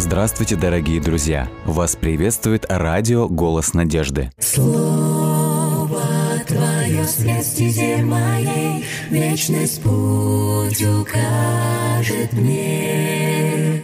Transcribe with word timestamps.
Здравствуйте, 0.00 0.56
дорогие 0.56 0.98
друзья! 0.98 1.46
Вас 1.66 1.94
приветствует 1.94 2.64
радио 2.70 3.28
«Голос 3.28 3.74
надежды». 3.74 4.32
Слово 4.38 6.00
Твое 6.46 7.04
свет 7.04 7.44
стезе 7.44 7.98
моей, 7.98 8.82
Вечность 9.10 9.82
путь 9.82 10.82
укажет 10.82 12.32
мне. 12.32 13.82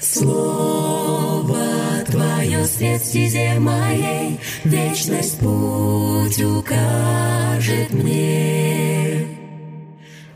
Слово 0.00 1.58
Твое 2.06 2.64
свет 2.64 3.02
стезе 3.02 3.58
моей, 3.58 4.40
Вечность 4.64 5.38
путь 5.40 6.40
укажет 6.42 7.92
мне. 7.92 8.67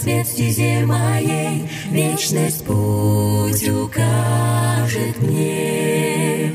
Свет 0.00 0.26
стезе 0.26 0.86
моей, 0.86 1.68
Вечность 1.90 2.64
путь 2.64 3.68
укажет 3.68 5.20
мне. 5.20 6.54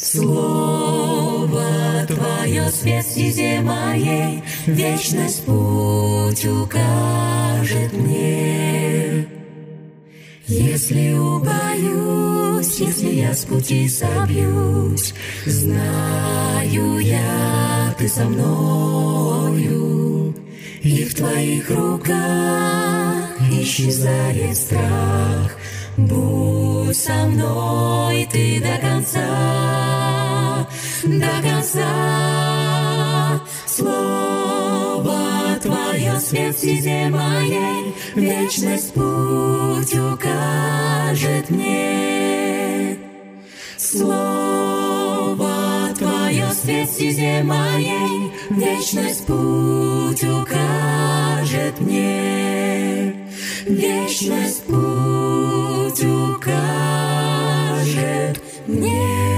Слово 0.00 2.06
Твое 2.06 2.70
свет 2.70 3.04
стезе 3.04 3.60
моей, 3.60 4.42
Вечность 4.64 5.44
путь 5.44 6.46
укажет 6.46 7.92
мне. 7.92 9.28
Если 10.46 11.12
убоюсь, 11.12 12.80
если 12.80 13.10
я 13.10 13.34
с 13.34 13.44
пути 13.44 13.86
собьюсь, 13.90 15.12
Знаю 15.44 16.98
я, 17.00 17.94
Ты 17.98 18.08
со 18.08 18.24
мною, 18.24 20.34
И 20.88 21.04
в 21.04 21.14
Твоих 21.14 21.68
руках 21.68 23.28
исчезает 23.52 24.56
страх. 24.56 25.52
Будь 25.98 26.96
со 26.96 27.26
мной 27.26 28.26
Ты 28.32 28.58
до 28.58 28.78
конца, 28.78 30.66
до 31.04 31.42
конца. 31.42 33.38
Слово 33.66 35.58
Твое 35.60 36.18
свет 36.20 36.56
в 36.56 37.10
моей, 37.10 37.94
Вечность 38.14 38.94
путь 38.94 39.92
укажет 39.92 41.50
мне. 41.50 42.96
Слово 43.76 44.27
стезе 46.88 47.42
моей, 47.42 48.32
Вечность 48.50 49.26
путь 49.26 50.24
укажет 50.24 51.80
мне. 51.80 53.14
Вечность 53.66 54.64
путь 54.64 56.02
укажет 56.02 56.40
мне. 58.66 59.28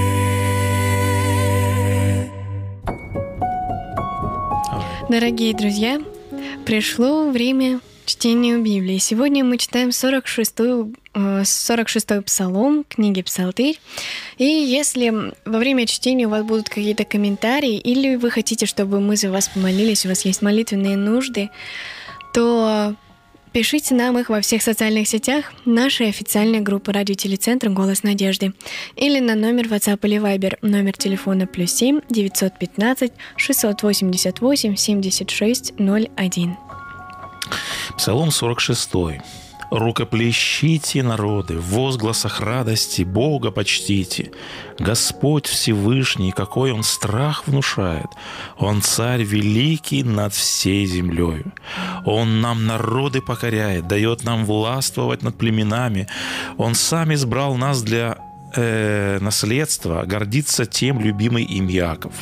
Дорогие 5.09 5.55
друзья, 5.55 6.00
пришло 6.65 7.31
время 7.31 7.81
чтения 8.10 8.59
Библии. 8.59 8.98
Сегодня 8.98 9.44
мы 9.44 9.56
читаем 9.56 9.91
46-ю 9.91 10.94
46-й 11.15 12.22
псалом 12.22 12.84
книги 12.88 13.22
Псалтырь. 13.22 13.78
И 14.37 14.44
если 14.44 15.32
во 15.44 15.59
время 15.59 15.87
чтения 15.87 16.26
у 16.26 16.31
вас 16.31 16.43
будут 16.43 16.69
какие-то 16.69 17.04
комментарии, 17.04 17.76
или 17.78 18.16
вы 18.16 18.31
хотите, 18.31 18.66
чтобы 18.66 19.00
мы 19.00 19.16
за 19.16 19.31
вас 19.31 19.48
помолились, 19.48 20.04
у 20.04 20.09
вас 20.09 20.25
есть 20.25 20.43
молитвенные 20.43 20.97
нужды, 20.97 21.50
то 22.34 22.97
Пишите 23.53 23.97
нам 23.97 24.16
их 24.16 24.28
во 24.28 24.41
всех 24.41 24.62
социальных 24.62 25.09
сетях 25.09 25.53
нашей 25.65 26.09
официальной 26.09 26.60
группы 26.60 26.92
радиотелецентра 26.92 27.69
«Голос 27.69 28.04
надежды» 28.04 28.53
или 28.94 29.19
на 29.19 29.34
номер 29.34 29.66
WhatsApp 29.66 29.98
или 30.04 30.19
Viber, 30.19 30.56
номер 30.62 30.92
телефона 30.97 31.48
плюс 31.48 31.72
7 31.72 32.00
915 32.09 33.12
688 33.37 34.77
76 34.77 35.72
01. 35.77 36.69
Псалом 38.00 38.31
46. 38.31 38.91
«Рукоплещите, 39.71 41.03
народы, 41.03 41.59
в 41.59 41.65
возгласах 41.65 42.41
радости 42.41 43.03
Бога 43.03 43.50
почтите. 43.50 44.31
Господь 44.78 45.47
Всевышний, 45.47 46.33
какой 46.33 46.72
Он 46.72 46.83
страх 46.83 47.47
внушает. 47.47 48.06
Он 48.56 48.81
царь 48.81 49.22
великий 49.22 50.03
над 50.03 50.33
всей 50.33 50.87
землею. 50.87 51.53
Он 52.06 52.41
нам 52.41 52.65
народы 52.65 53.21
покоряет, 53.21 53.87
дает 53.87 54.25
нам 54.25 54.47
властвовать 54.47 55.22
над 55.22 55.37
племенами. 55.37 56.09
Он 56.56 56.75
сам 56.75 57.12
избрал 57.12 57.55
нас 57.56 57.83
для 57.83 58.16
э, 58.56 59.19
наследства, 59.21 60.05
гордится 60.06 60.65
тем 60.65 61.00
любимый 61.00 61.44
им 61.44 61.69
Яков. 61.69 62.15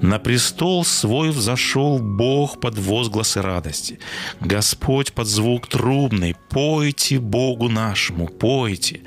На 0.00 0.18
престол 0.18 0.84
свой 0.84 1.30
взошел 1.30 1.98
Бог 1.98 2.60
под 2.60 2.78
возгласы 2.78 3.42
радости. 3.42 3.98
Господь 4.40 5.12
под 5.12 5.26
звук 5.26 5.66
трубный. 5.66 6.36
Пойте 6.48 7.18
Богу 7.18 7.68
нашему, 7.68 8.26
пойте. 8.26 9.00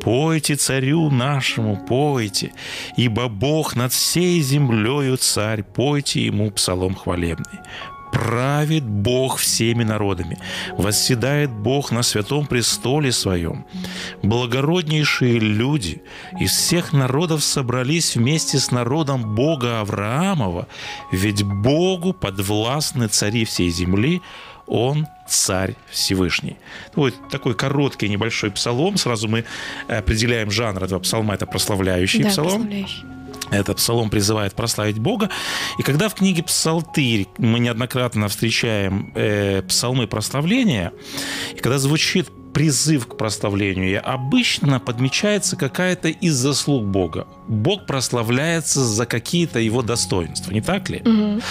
Пойте 0.00 0.56
царю 0.56 1.10
нашему, 1.10 1.84
пойте. 1.88 2.52
Ибо 2.96 3.28
Бог 3.28 3.76
над 3.76 3.92
всей 3.92 4.40
землею 4.40 5.16
царь, 5.16 5.62
пойте 5.62 6.24
ему 6.24 6.50
псалом 6.50 6.94
хвалебный 6.94 7.60
правит 8.16 8.84
Бог 8.84 9.38
всеми 9.38 9.84
народами, 9.84 10.38
восседает 10.78 11.50
Бог 11.50 11.92
на 11.92 12.02
святом 12.02 12.46
престоле 12.46 13.12
своем. 13.12 13.66
Благороднейшие 14.22 15.38
люди 15.38 16.02
из 16.40 16.52
всех 16.52 16.94
народов 16.94 17.44
собрались 17.44 18.16
вместе 18.16 18.58
с 18.58 18.70
народом 18.70 19.34
Бога 19.34 19.80
Авраамова, 19.80 20.66
ведь 21.12 21.42
Богу 21.42 22.14
подвластны 22.14 23.08
цари 23.08 23.44
всей 23.44 23.68
земли, 23.68 24.22
он 24.66 25.06
царь 25.28 25.74
Всевышний. 25.90 26.56
Вот 26.94 27.14
такой 27.30 27.54
короткий 27.54 28.08
небольшой 28.08 28.50
псалом. 28.50 28.96
Сразу 28.96 29.28
мы 29.28 29.44
определяем 29.88 30.50
жанр 30.50 30.82
этого 30.82 31.00
псалма. 31.00 31.34
Это 31.34 31.46
прославляющий 31.46 32.22
да, 32.22 32.30
псалом. 32.30 32.62
Прославляющий. 32.62 33.15
Этот 33.50 33.76
псалом 33.76 34.10
призывает 34.10 34.54
прославить 34.54 34.98
Бога. 34.98 35.30
И 35.78 35.82
когда 35.82 36.08
в 36.08 36.14
книге 36.14 36.42
«Псалтырь» 36.42 37.28
мы 37.38 37.58
неоднократно 37.58 38.28
встречаем 38.28 39.12
э, 39.14 39.62
псалмы 39.62 40.06
прославления, 40.06 40.92
и 41.54 41.58
когда 41.58 41.78
звучит 41.78 42.28
призыв 42.56 43.06
к 43.06 43.18
прославлению, 43.18 44.00
обычно 44.02 44.80
подмечается 44.80 45.56
какая-то 45.56 46.08
из 46.08 46.36
заслуг 46.36 46.86
Бога. 46.86 47.26
Бог 47.48 47.84
прославляется 47.84 48.82
за 48.82 49.04
какие-то 49.04 49.58
его 49.58 49.82
достоинства, 49.82 50.52
не 50.52 50.62
так 50.62 50.88
ли? 50.88 51.02
Угу. 51.04 51.42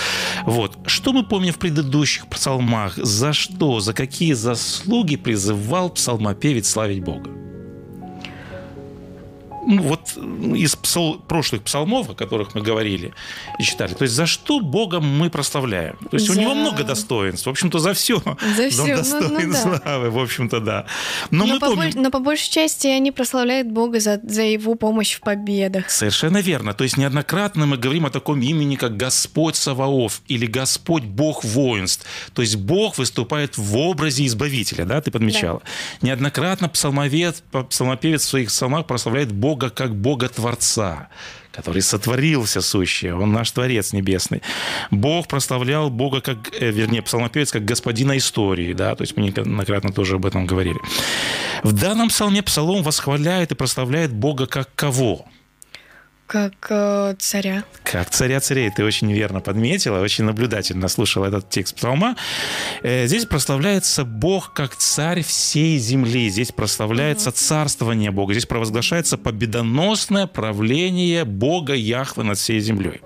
Вот. 0.47 0.79
Что 0.87 1.13
мы 1.13 1.23
помним 1.23 1.53
в 1.53 1.59
предыдущих 1.59 2.27
псалмах? 2.27 2.97
За 2.97 3.33
что, 3.33 3.81
за 3.81 3.93
какие 3.93 4.33
заслуги 4.33 5.15
призывал 5.15 5.91
псалмопевец 5.91 6.67
славить 6.67 7.03
Бога? 7.03 7.44
Ну, 9.65 9.81
вот 9.81 10.17
из 10.55 10.75
псал, 10.75 11.15
прошлых 11.15 11.63
псалмов, 11.63 12.09
о 12.09 12.13
которых 12.13 12.55
мы 12.55 12.61
говорили 12.61 13.13
и 13.59 13.63
читали, 13.63 13.93
то 13.93 14.03
есть 14.03 14.13
за 14.13 14.25
что 14.25 14.59
Бога 14.59 14.99
мы 14.99 15.29
прославляем? 15.29 15.97
То 16.09 16.17
есть 16.17 16.27
за... 16.27 16.33
у 16.33 16.35
него 16.35 16.53
много 16.53 16.83
достоинств, 16.83 17.45
в 17.45 17.49
общем-то, 17.49 17.79
за 17.79 17.93
все. 17.93 18.21
За 18.55 18.69
все, 18.69 18.81
Он 18.81 18.89
ну, 18.89 18.95
достоин 18.97 19.49
ну, 19.49 19.53
да. 19.53 19.79
славы, 19.79 20.09
в 20.11 20.19
общем-то, 20.19 20.59
да. 20.59 20.85
Но, 21.31 21.45
но, 21.45 21.53
мы 21.53 21.59
по, 21.59 21.67
помним... 21.67 22.01
но 22.01 22.11
по 22.11 22.19
большей 22.19 22.51
части 22.51 22.87
они 22.87 23.11
прославляют 23.11 23.67
Бога 23.67 23.99
за, 23.99 24.19
за 24.23 24.43
его 24.43 24.75
помощь 24.75 25.15
в 25.15 25.21
победах. 25.21 25.89
Совершенно 25.89 26.37
верно. 26.37 26.73
То 26.73 26.83
есть 26.83 26.97
неоднократно 26.97 27.65
мы 27.65 27.77
говорим 27.77 28.05
о 28.05 28.09
таком 28.09 28.41
имени, 28.41 28.75
как 28.75 28.97
Господь 28.97 29.55
Саваоф 29.55 30.21
или 30.27 30.45
Господь 30.45 31.03
Бог 31.03 31.43
воинств. 31.43 32.05
То 32.33 32.41
есть 32.41 32.57
Бог 32.57 32.97
выступает 32.97 33.57
в 33.57 33.77
образе 33.77 34.25
Избавителя, 34.25 34.85
да, 34.85 35.01
ты 35.01 35.11
подмечала. 35.11 35.61
Да. 36.01 36.07
Неоднократно 36.07 36.69
псалмовед, 36.69 37.43
псалмопевец 37.69 38.23
в 38.23 38.29
своих 38.29 38.49
псалмах 38.49 38.85
прославляет 38.85 39.31
Бога 39.31 39.54
как 39.55 39.95
Бога 39.95 40.29
Творца, 40.29 41.09
который 41.51 41.81
сотворил 41.81 42.43
все 42.43 42.61
сущее. 42.61 43.15
Он 43.15 43.31
наш 43.31 43.51
Творец 43.51 43.93
Небесный. 43.93 44.41
Бог 44.91 45.27
прославлял 45.27 45.89
Бога, 45.89 46.21
как, 46.21 46.37
э, 46.59 46.71
вернее, 46.71 47.01
псалмопевец, 47.01 47.51
как 47.51 47.65
господина 47.65 48.17
истории. 48.17 48.73
Да? 48.73 48.95
То 48.95 49.03
есть 49.03 49.15
мы 49.17 49.23
неоднократно 49.23 49.91
тоже 49.91 50.15
об 50.15 50.25
этом 50.25 50.45
говорили. 50.45 50.79
В 51.63 51.73
данном 51.73 52.09
псалме 52.09 52.41
псалом 52.41 52.83
восхваляет 52.83 53.51
и 53.51 53.55
прославляет 53.55 54.13
Бога 54.13 54.47
как 54.47 54.69
кого? 54.75 55.25
Как 56.27 56.53
э, 56.69 57.15
царя. 57.19 57.63
Как 57.83 58.09
царя 58.09 58.39
царей, 58.39 58.69
ты 58.69 58.83
очень 58.83 59.11
верно 59.11 59.41
подметила, 59.41 59.99
очень 59.99 60.23
наблюдательно 60.23 60.87
слушала 60.87 61.27
этот 61.27 61.49
текст 61.49 61.75
псалма. 61.75 62.15
Э, 62.81 63.07
здесь 63.07 63.25
прославляется 63.25 64.05
Бог 64.05 64.53
как 64.53 64.75
царь 64.75 65.23
всей 65.23 65.77
земли. 65.77 66.29
Здесь 66.29 66.51
прославляется 66.51 67.29
угу. 67.29 67.37
царствование 67.37 68.11
Бога. 68.11 68.33
Здесь 68.33 68.45
провозглашается 68.45 69.17
победоносное 69.17 70.27
правление 70.27 71.25
Бога 71.25 71.73
Яхвы 71.73 72.23
над 72.23 72.37
всей 72.37 72.59
землей. 72.59 73.01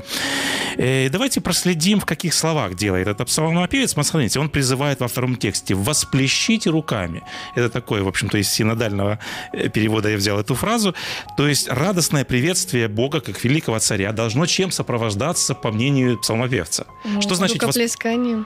Э, 0.78 1.10
давайте 1.10 1.42
проследим, 1.42 2.00
в 2.00 2.06
каких 2.06 2.34
словах 2.34 2.76
делает 2.76 3.08
этот 3.08 3.28
псалмопевец. 3.28 3.92
Смотрите, 3.92 4.40
он 4.40 4.50
призывает 4.50 5.02
во 5.02 5.08
втором 5.08 5.36
тексте 5.36 5.76
«восплещите 5.76 6.70
руками». 6.70 7.22
Это 7.56 7.70
такое, 7.70 8.02
в 8.02 8.08
общем-то, 8.08 8.38
из 8.38 8.50
синодального 8.50 9.20
э, 9.52 9.68
перевода 9.68 10.10
я 10.10 10.16
взял 10.16 10.40
эту 10.40 10.56
фразу. 10.56 10.96
То 11.36 11.48
есть 11.48 11.68
радостное 11.68 12.24
приветствие 12.24 12.88
Бога 12.88 13.09
как 13.10 13.44
великого 13.44 13.80
царя 13.80 14.12
должно 14.12 14.46
чем 14.46 14.72
сопровождаться, 14.72 15.54
по 15.54 15.72
мнению 15.72 16.18
псалмопевца? 16.18 16.86
Ну, 17.04 17.22
Что 17.22 17.36
значит? 17.36 17.62
Вос... 17.62 17.76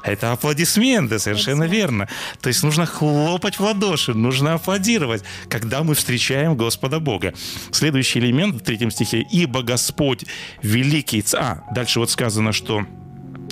Это 0.04 0.31
аплодисменты, 0.31 1.19
совершенно 1.19 1.65
верно. 1.65 2.07
То 2.42 2.48
есть 2.48 2.63
нужно 2.63 2.86
хлопать 2.86 3.60
в 3.60 3.62
ладоши, 3.62 4.13
нужно 4.13 4.56
аплодировать, 4.56 5.24
когда 5.50 5.83
мы 5.83 5.94
встречаем 5.94 6.56
Господа 6.56 7.00
Бога. 7.00 7.33
Следующий 7.71 8.19
элемент 8.19 8.56
в 8.56 8.63
третьем 8.63 8.92
стихе 8.92 9.25
«Ибо 9.31 9.62
Господь 9.62 10.25
великий 10.62 11.21
царь». 11.21 11.44
А, 11.44 11.63
дальше 11.74 12.00
вот 12.00 12.10
сказано, 12.10 12.54
что 12.54 12.86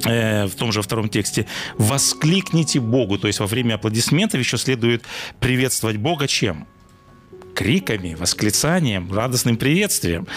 э, 0.05 0.45
в 0.45 0.55
том 0.55 0.71
же 0.71 0.81
втором 0.81 1.09
тексте, 1.09 1.45
воскликните 1.77 2.79
Богу. 2.79 3.17
То 3.17 3.27
есть 3.27 3.39
во 3.39 3.47
время 3.47 3.75
аплодисментов 3.75 4.39
еще 4.39 4.57
следует 4.57 5.03
приветствовать 5.41 5.97
Бога 5.97 6.27
чем? 6.27 6.67
Криками, 7.61 8.15
восклицанием, 8.15 9.13
радостным 9.13 9.55
приветствием. 9.55 10.27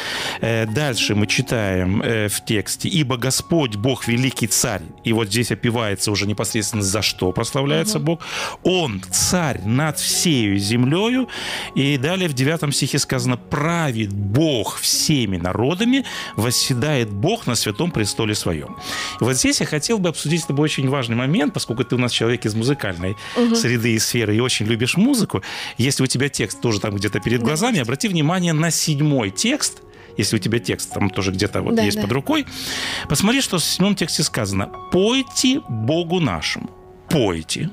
Э, 0.43 0.67
дальше 0.67 1.15
мы 1.15 1.27
читаем 1.27 2.03
э, 2.03 2.29
в 2.29 2.45
тексте 2.45 2.89
«Ибо 2.91 3.17
Господь, 3.17 3.77
Бог 3.77 4.07
великий 4.07 4.47
царь». 4.47 4.83
И 5.05 5.15
вот 5.15 5.29
здесь 5.29 5.51
опивается 5.51 6.11
уже 6.11 6.27
непосредственно 6.27 6.83
за 6.83 7.01
что 7.01 7.33
прославляется 7.33 7.97
угу. 7.97 8.05
Бог. 8.05 8.21
Он 8.63 9.03
царь 9.11 9.63
над 9.65 9.99
всею 9.99 10.59
землею. 10.59 11.29
И 11.75 11.97
далее 11.97 12.29
в 12.29 12.35
девятом 12.35 12.73
стихе 12.73 12.99
сказано 12.99 13.39
«Правит 13.39 14.13
Бог 14.13 14.79
всеми 14.79 15.39
народами, 15.39 16.05
восседает 16.37 17.11
Бог 17.11 17.47
на 17.47 17.55
святом 17.55 17.91
престоле 17.91 18.35
своем». 18.35 18.77
И 19.21 19.25
вот 19.25 19.37
здесь 19.37 19.61
я 19.61 19.67
хотел 19.67 19.99
бы 19.99 20.11
обсудить 20.11 20.43
с 20.43 20.47
тобой 20.47 20.65
очень 20.65 20.91
важный 20.91 21.17
момент, 21.17 21.55
поскольку 21.55 21.85
ты 21.85 21.95
у 21.95 21.99
нас 21.99 22.13
человек 22.13 22.45
из 22.45 22.55
музыкальной 22.55 23.17
угу. 23.35 23.55
среды 23.55 23.95
и 23.95 23.99
сферы 23.99 24.37
и 24.37 24.41
очень 24.41 24.67
любишь 24.67 24.99
музыку. 24.99 25.43
Если 25.79 26.03
у 26.03 26.07
тебя 26.07 26.29
текст 26.29 26.61
тоже 26.61 26.81
там 26.81 26.95
где-то 26.95 27.14
перед 27.21 27.43
глазами, 27.43 27.81
обрати 27.81 28.09
внимание 28.09 28.53
на 28.53 28.71
седьмой 28.71 29.31
текст, 29.31 29.83
если 30.17 30.37
у 30.37 30.39
тебя 30.39 30.59
текст 30.59 30.93
там 30.93 31.11
тоже 31.11 31.33
где-то 31.33 31.63
вот 31.63 31.75
да, 31.75 31.83
есть 31.83 31.97
да. 31.97 32.03
под 32.03 32.13
рукой, 32.13 32.47
посмотри, 33.09 33.41
что 33.41 33.59
в 33.59 33.65
седьмом 33.65 33.95
тексте 33.95 34.23
сказано. 34.23 34.71
«Пойте 34.93 35.61
Богу 35.69 36.21
нашему». 36.21 36.71
Пойте. 37.09 37.71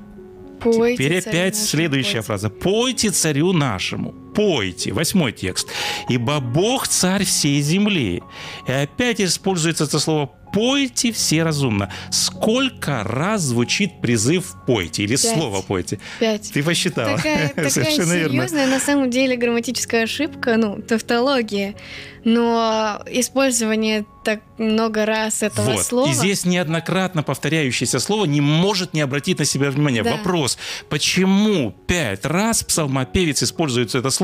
Пойте 0.59 0.95
Теперь 0.95 1.19
опять 1.19 1.55
следующая 1.55 2.17
пойте. 2.17 2.27
фраза. 2.27 2.49
«Пойте 2.49 3.09
царю 3.09 3.53
нашему». 3.53 4.13
Пойте. 4.33 4.93
Восьмой 4.93 5.31
текст. 5.31 5.69
«Ибо 6.09 6.39
Бог 6.39 6.87
царь 6.87 7.25
всей 7.25 7.61
земли». 7.61 8.23
И 8.67 8.71
опять 8.71 9.21
используется 9.21 9.85
это 9.85 9.99
слово 9.99 10.31
пойте 10.53 11.11
все 11.11 11.43
разумно. 11.43 11.91
Сколько 12.11 13.03
раз 13.03 13.41
звучит 13.41 14.01
призыв 14.01 14.55
пойте 14.67 15.03
или 15.03 15.15
Пять. 15.15 15.33
слово 15.33 15.61
пойте? 15.61 15.99
Пять. 16.19 16.51
Ты 16.53 16.63
посчитала. 16.63 17.17
Такая, 17.17 17.47
такая 17.55 17.69
Совершенно 17.69 18.13
серьезная 18.13 18.65
верно. 18.65 18.67
на 18.67 18.79
самом 18.79 19.09
деле 19.09 19.35
грамматическая 19.37 20.03
ошибка, 20.03 20.57
ну, 20.57 20.81
тавтология 20.81 21.75
но 22.23 23.01
использование 23.07 24.05
так 24.23 24.41
много 24.57 25.05
раз 25.05 25.41
этого 25.41 25.71
вот. 25.71 25.83
слова... 25.83 26.09
И 26.09 26.13
здесь 26.13 26.45
неоднократно 26.45 27.23
повторяющееся 27.23 27.99
слово 27.99 28.25
не 28.25 28.41
может 28.41 28.93
не 28.93 29.01
обратить 29.01 29.39
на 29.39 29.45
себя 29.45 29.71
внимание. 29.71 30.03
Да. 30.03 30.17
Вопрос, 30.17 30.59
почему 30.89 31.71
пять 31.87 32.25
раз 32.25 32.63
псалмопевец 32.63 33.41
использует 33.41 33.95
это 33.95 34.11
слово 34.11 34.20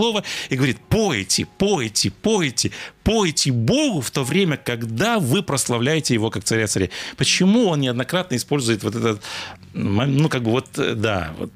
и 0.49 0.55
говорит 0.55 0.77
«пойте, 0.89 1.47
пойте, 1.57 2.11
пойте, 2.11 2.71
пойте 3.03 3.51
Богу 3.51 4.01
в 4.01 4.11
то 4.11 4.23
время, 4.23 4.57
когда 4.57 5.19
вы 5.19 5.43
прославляете 5.43 6.13
Его 6.13 6.29
как 6.29 6.43
царя 6.43 6.67
царей». 6.67 6.89
Почему 7.17 7.67
он 7.67 7.81
неоднократно 7.81 8.35
использует 8.35 8.83
вот 8.83 8.95
этот, 8.95 9.21
ну, 9.73 10.29
как 10.29 10.43
бы 10.43 10.51
вот, 10.51 10.67
да, 10.75 11.33
вот 11.37 11.51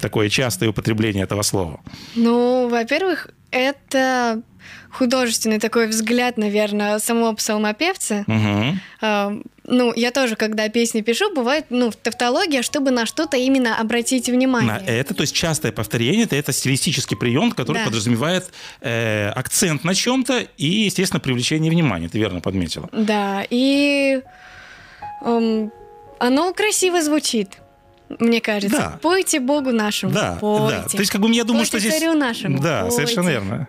такое 0.00 0.28
частое 0.28 0.68
употребление 0.68 1.24
этого 1.24 1.42
слова? 1.42 1.80
Ну, 2.14 2.68
во-первых, 2.68 3.28
это 3.50 4.42
художественный 4.90 5.58
такой 5.58 5.86
взгляд, 5.86 6.36
наверное, 6.36 6.98
самого 6.98 7.34
псалмопевца. 7.34 8.24
Угу. 8.26 9.42
ну, 9.64 9.92
я 9.94 10.10
тоже, 10.10 10.36
когда 10.36 10.68
песни 10.68 11.02
пишу, 11.02 11.34
бывает, 11.34 11.66
ну, 11.70 11.90
тавтология, 11.90 12.62
чтобы 12.62 12.90
на 12.90 13.06
что-то 13.06 13.36
именно 13.36 13.78
обратить 13.78 14.28
внимание. 14.28 14.72
На 14.72 14.78
это, 14.78 15.14
то 15.14 15.22
есть 15.22 15.34
частое 15.34 15.72
повторение, 15.72 16.24
это, 16.24 16.36
это 16.36 16.52
стилистический 16.52 17.16
прием, 17.16 17.52
который 17.52 17.78
да. 17.78 17.84
подразумевает 17.84 18.50
э, 18.80 19.28
акцент 19.30 19.84
на 19.84 19.94
чем-то 19.94 20.46
и, 20.56 20.66
естественно, 20.66 21.20
привлечение 21.20 21.70
внимания. 21.70 22.08
Ты 22.08 22.18
верно 22.18 22.40
подметила. 22.40 22.88
Да, 22.92 23.44
и 23.50 24.20
эм, 25.24 25.70
оно 26.18 26.52
красиво 26.54 27.02
звучит 27.02 27.58
мне 28.18 28.40
кажется. 28.40 28.76
Да. 28.76 28.98
Пойте 29.02 29.38
Богу 29.38 29.70
нашему. 29.70 30.12
Да, 30.12 30.38
пойте. 30.40 30.76
да. 30.76 30.88
То 30.88 30.98
есть, 30.98 31.10
как 31.10 31.20
бы 31.20 31.30
я 31.30 31.44
думаю, 31.44 31.62
пойте 31.62 31.78
что 31.78 31.78
здесь... 31.78 32.00
царю 32.00 32.14
нашему. 32.14 32.60
Да, 32.60 32.82
пойте. 32.82 32.96
совершенно 32.96 33.28
верно. 33.28 33.68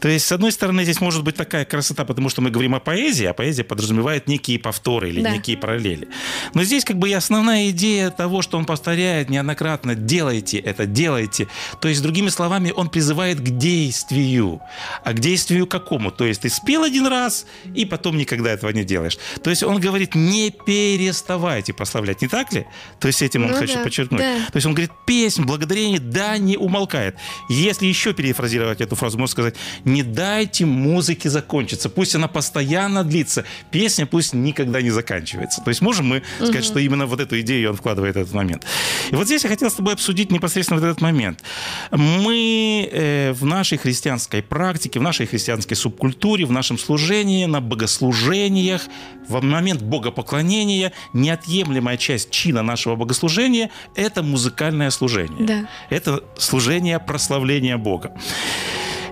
То 0.00 0.08
есть, 0.08 0.26
с 0.26 0.32
одной 0.32 0.52
стороны, 0.52 0.82
здесь 0.82 1.00
может 1.00 1.22
быть 1.22 1.36
такая 1.36 1.64
красота, 1.64 2.04
потому 2.04 2.28
что 2.28 2.42
мы 2.42 2.50
говорим 2.50 2.74
о 2.74 2.80
поэзии, 2.80 3.26
а 3.26 3.32
поэзия 3.32 3.64
подразумевает 3.64 4.28
некие 4.28 4.58
повторы 4.58 5.10
или 5.10 5.22
да. 5.22 5.30
некие 5.30 5.56
параллели. 5.56 6.08
Но 6.54 6.64
здесь 6.64 6.84
как 6.84 6.98
бы 6.98 7.08
и 7.08 7.12
основная 7.12 7.70
идея 7.70 8.10
того, 8.10 8.42
что 8.42 8.58
он 8.58 8.64
повторяет 8.64 9.30
неоднократно, 9.30 9.94
делайте 9.94 10.58
это, 10.58 10.86
делайте. 10.86 11.48
То 11.80 11.88
есть, 11.88 12.02
другими 12.02 12.28
словами, 12.28 12.72
он 12.74 12.88
призывает 12.88 13.40
к 13.40 13.48
действию. 13.50 14.60
А 15.04 15.12
к 15.12 15.20
действию 15.20 15.66
какому? 15.66 16.10
То 16.10 16.26
есть, 16.26 16.42
ты 16.42 16.48
спел 16.48 16.82
один 16.82 17.06
раз, 17.06 17.46
и 17.74 17.84
потом 17.84 18.16
никогда 18.16 18.50
этого 18.50 18.70
не 18.70 18.84
делаешь. 18.84 19.18
То 19.42 19.50
есть, 19.50 19.62
он 19.62 19.80
говорит, 19.80 20.14
не 20.14 20.50
переставайте 20.50 21.72
прославлять, 21.72 22.22
не 22.22 22.28
так 22.28 22.52
ли? 22.52 22.66
То 22.98 23.06
есть, 23.06 23.22
этим 23.22 23.44
он 23.44 23.52
ну, 23.52 23.58
хочет 23.58 23.75
да, 23.76 23.84
подчеркнуть. 23.84 24.20
Да. 24.20 24.46
То 24.46 24.56
есть, 24.56 24.66
он 24.66 24.74
говорит, 24.74 24.92
песнь, 25.06 25.44
благодарение, 25.44 26.00
да, 26.00 26.38
не 26.38 26.56
умолкает. 26.56 27.16
Если 27.48 27.86
еще 27.86 28.12
перефразировать 28.12 28.80
эту 28.80 28.96
фразу, 28.96 29.18
можно 29.18 29.32
сказать, 29.32 29.54
не 29.84 30.02
дайте 30.02 30.66
музыке 30.66 31.30
закончиться. 31.30 31.88
Пусть 31.88 32.14
она 32.14 32.28
постоянно 32.28 33.04
длится. 33.04 33.44
Песня 33.70 34.06
пусть 34.06 34.32
никогда 34.34 34.82
не 34.82 34.90
заканчивается. 34.90 35.62
То 35.62 35.70
есть 35.70 35.80
можем 35.80 36.06
мы 36.06 36.22
угу. 36.38 36.46
сказать, 36.46 36.64
что 36.64 36.78
именно 36.78 37.06
вот 37.06 37.20
эту 37.20 37.40
идею 37.40 37.70
он 37.70 37.76
вкладывает 37.76 38.16
в 38.16 38.18
этот 38.18 38.34
момент. 38.34 38.64
И 39.10 39.14
вот 39.14 39.26
здесь 39.26 39.44
я 39.44 39.50
хотел 39.50 39.70
с 39.70 39.74
тобой 39.74 39.94
обсудить 39.94 40.30
непосредственно 40.30 40.80
вот 40.80 40.86
этот 40.86 41.00
момент. 41.00 41.42
Мы 41.90 42.88
э, 42.90 43.32
в 43.32 43.44
нашей 43.44 43.78
христианской 43.78 44.42
практике, 44.42 44.98
в 44.98 45.02
нашей 45.02 45.26
христианской 45.26 45.76
субкультуре, 45.76 46.44
в 46.44 46.52
нашем 46.52 46.78
служении, 46.78 47.46
на 47.46 47.60
богослужениях, 47.60 48.82
в 49.28 49.42
момент 49.42 49.82
богопоклонения 49.82 50.92
неотъемлемая 51.12 51.96
часть 51.96 52.30
чина 52.30 52.62
нашего 52.62 52.96
богослужения– 52.96 53.65
это 53.94 54.22
музыкальное 54.22 54.90
служение. 54.90 55.46
Да. 55.46 55.68
Это 55.90 56.22
служение 56.36 56.98
прославления 56.98 57.76
Бога. 57.76 58.12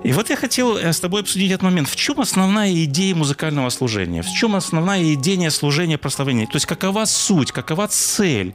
И 0.05 0.13
вот 0.13 0.29
я 0.29 0.37
хотел 0.37 0.77
э, 0.77 0.93
с 0.93 1.01
тобой 1.01 1.23
обсудить 1.23 1.51
этот 1.51 1.63
момент. 1.63 1.89
В 1.89 1.97
чем 1.97 2.21
основная 2.21 2.73
идея 2.85 3.15
музыкального 3.15 3.71
служения? 3.71 4.23
В 4.23 4.31
чем 4.31 4.55
основная 4.55 5.15
идея 5.15 5.49
служения 5.49 5.97
прославления? 5.97 6.47
То 6.47 6.57
есть 6.57 6.67
какова 6.67 7.07
суть, 7.07 7.53
какова 7.53 7.89
цель? 7.89 8.55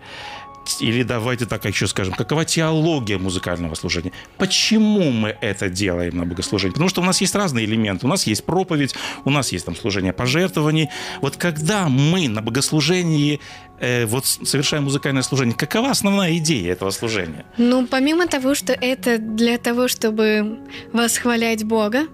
Или 0.79 1.03
давайте 1.03 1.45
так 1.45 1.65
еще 1.65 1.87
скажем, 1.87 2.13
какова 2.13 2.45
теология 2.45 3.17
музыкального 3.17 3.75
служения? 3.75 4.11
Почему 4.37 5.11
мы 5.11 5.35
это 5.41 5.69
делаем 5.69 6.17
на 6.17 6.25
богослужении? 6.25 6.73
Потому 6.73 6.89
что 6.89 7.01
у 7.01 7.05
нас 7.05 7.21
есть 7.21 7.35
разные 7.35 7.65
элементы. 7.65 8.05
У 8.05 8.09
нас 8.09 8.27
есть 8.27 8.45
проповедь, 8.45 8.95
у 9.25 9.29
нас 9.29 9.51
есть 9.51 9.65
там 9.65 9.75
служение 9.75 10.13
пожертвований. 10.13 10.89
Вот 11.21 11.37
когда 11.37 11.89
мы 11.89 12.27
на 12.27 12.41
богослужении 12.41 13.39
э, 13.79 14.05
вот 14.05 14.25
совершаем 14.25 14.83
музыкальное 14.83 15.23
служение, 15.23 15.55
какова 15.55 15.89
основная 15.91 16.37
идея 16.37 16.73
этого 16.73 16.91
служения? 16.91 17.45
Ну, 17.57 17.87
помимо 17.87 18.27
того, 18.27 18.55
что 18.55 18.73
это 18.73 19.17
для 19.17 19.57
того, 19.57 19.87
чтобы 19.87 20.59
восхвалять 20.93 21.63
Бога, 21.63 22.07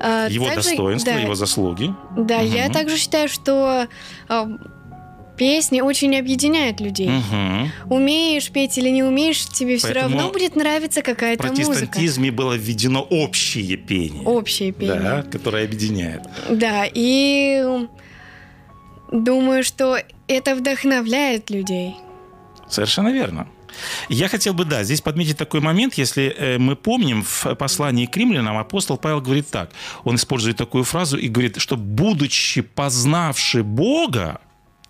а, 0.00 0.28
его 0.28 0.46
также, 0.46 0.70
достоинства, 0.70 1.12
да, 1.12 1.20
его 1.20 1.34
заслуги. 1.34 1.94
Да, 2.16 2.38
угу. 2.38 2.46
я 2.46 2.70
также 2.70 2.96
считаю, 2.96 3.28
что 3.28 3.86
а, 4.28 4.48
Песни 5.38 5.80
очень 5.80 6.16
объединяют 6.18 6.80
людей. 6.80 7.08
Угу. 7.08 7.94
Умеешь 7.94 8.50
петь 8.50 8.76
или 8.76 8.88
не 8.88 9.02
умеешь, 9.02 9.46
тебе 9.46 9.78
все 9.78 9.92
равно 9.92 10.30
будет 10.30 10.56
нравиться 10.56 11.02
какая-то 11.02 11.46
музыка. 11.48 11.62
В 11.62 11.66
протестантизме 11.66 12.30
было 12.30 12.54
введено 12.54 13.02
общее 13.02 13.76
пение. 13.76 14.24
Общее 14.24 14.72
пение. 14.72 15.00
Да, 15.00 15.22
которое 15.22 15.64
объединяет. 15.64 16.22
Да, 16.50 16.84
и 16.92 17.86
думаю, 19.12 19.62
что 19.62 19.98
это 20.26 20.56
вдохновляет 20.56 21.50
людей. 21.50 21.96
Совершенно 22.68 23.10
верно. 23.12 23.48
Я 24.08 24.28
хотел 24.28 24.54
бы, 24.54 24.64
да, 24.64 24.82
здесь 24.82 25.00
подметить 25.00 25.36
такой 25.36 25.60
момент, 25.60 25.94
если 25.94 26.34
э, 26.36 26.58
мы 26.58 26.74
помним, 26.74 27.22
в 27.22 27.54
послании 27.54 28.06
к 28.06 28.16
римлянам 28.16 28.58
апостол 28.58 28.96
Павел 28.96 29.20
говорит 29.20 29.48
так, 29.50 29.70
он 30.04 30.16
использует 30.16 30.56
такую 30.56 30.84
фразу 30.84 31.16
и 31.16 31.28
говорит, 31.28 31.58
что 31.58 31.76
будучи 31.76 32.62
познавши 32.62 33.62
Бога, 33.62 34.40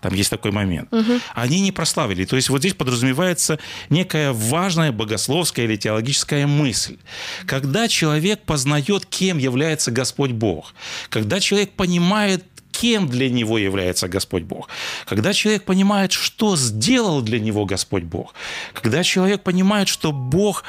там 0.01 0.13
есть 0.13 0.29
такой 0.29 0.51
момент. 0.51 0.91
Угу. 0.93 1.19
Они 1.35 1.59
не 1.59 1.71
прославили. 1.71 2.25
То 2.25 2.35
есть 2.35 2.49
вот 2.49 2.59
здесь 2.59 2.73
подразумевается 2.73 3.59
некая 3.89 4.31
важная 4.31 4.91
богословская 4.91 5.65
или 5.65 5.75
теологическая 5.75 6.47
мысль. 6.47 6.97
Когда 7.45 7.87
человек 7.87 8.43
познает, 8.43 9.05
кем 9.05 9.37
является 9.37 9.91
Господь 9.91 10.31
Бог, 10.31 10.73
когда 11.09 11.39
человек 11.39 11.71
понимает, 11.71 12.45
кем 12.71 13.09
для 13.09 13.29
него 13.29 13.57
является 13.57 14.07
Господь 14.07 14.43
Бог, 14.43 14.69
когда 15.05 15.33
человек 15.33 15.63
понимает, 15.63 16.13
что 16.13 16.55
сделал 16.55 17.21
для 17.21 17.39
него 17.39 17.65
Господь 17.65 18.03
Бог, 18.03 18.33
когда 18.73 19.03
человек 19.03 19.43
понимает, 19.43 19.89
что 19.89 20.13
Бог 20.13 20.63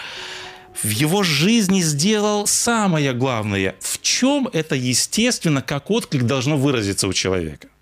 в 0.82 0.88
его 0.88 1.22
жизни 1.22 1.82
сделал 1.82 2.48
самое 2.48 3.12
главное, 3.12 3.76
в 3.80 4.00
чем 4.00 4.48
это 4.52 4.74
естественно, 4.74 5.62
как 5.62 5.90
отклик 5.90 6.24
должно 6.24 6.56
выразиться 6.56 7.06
у 7.06 7.12
человека– 7.12 7.68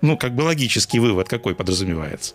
ну, 0.00 0.16
как 0.16 0.34
бы 0.34 0.42
логический 0.42 0.98
вывод 0.98 1.28
какой 1.28 1.54
подразумевается. 1.54 2.34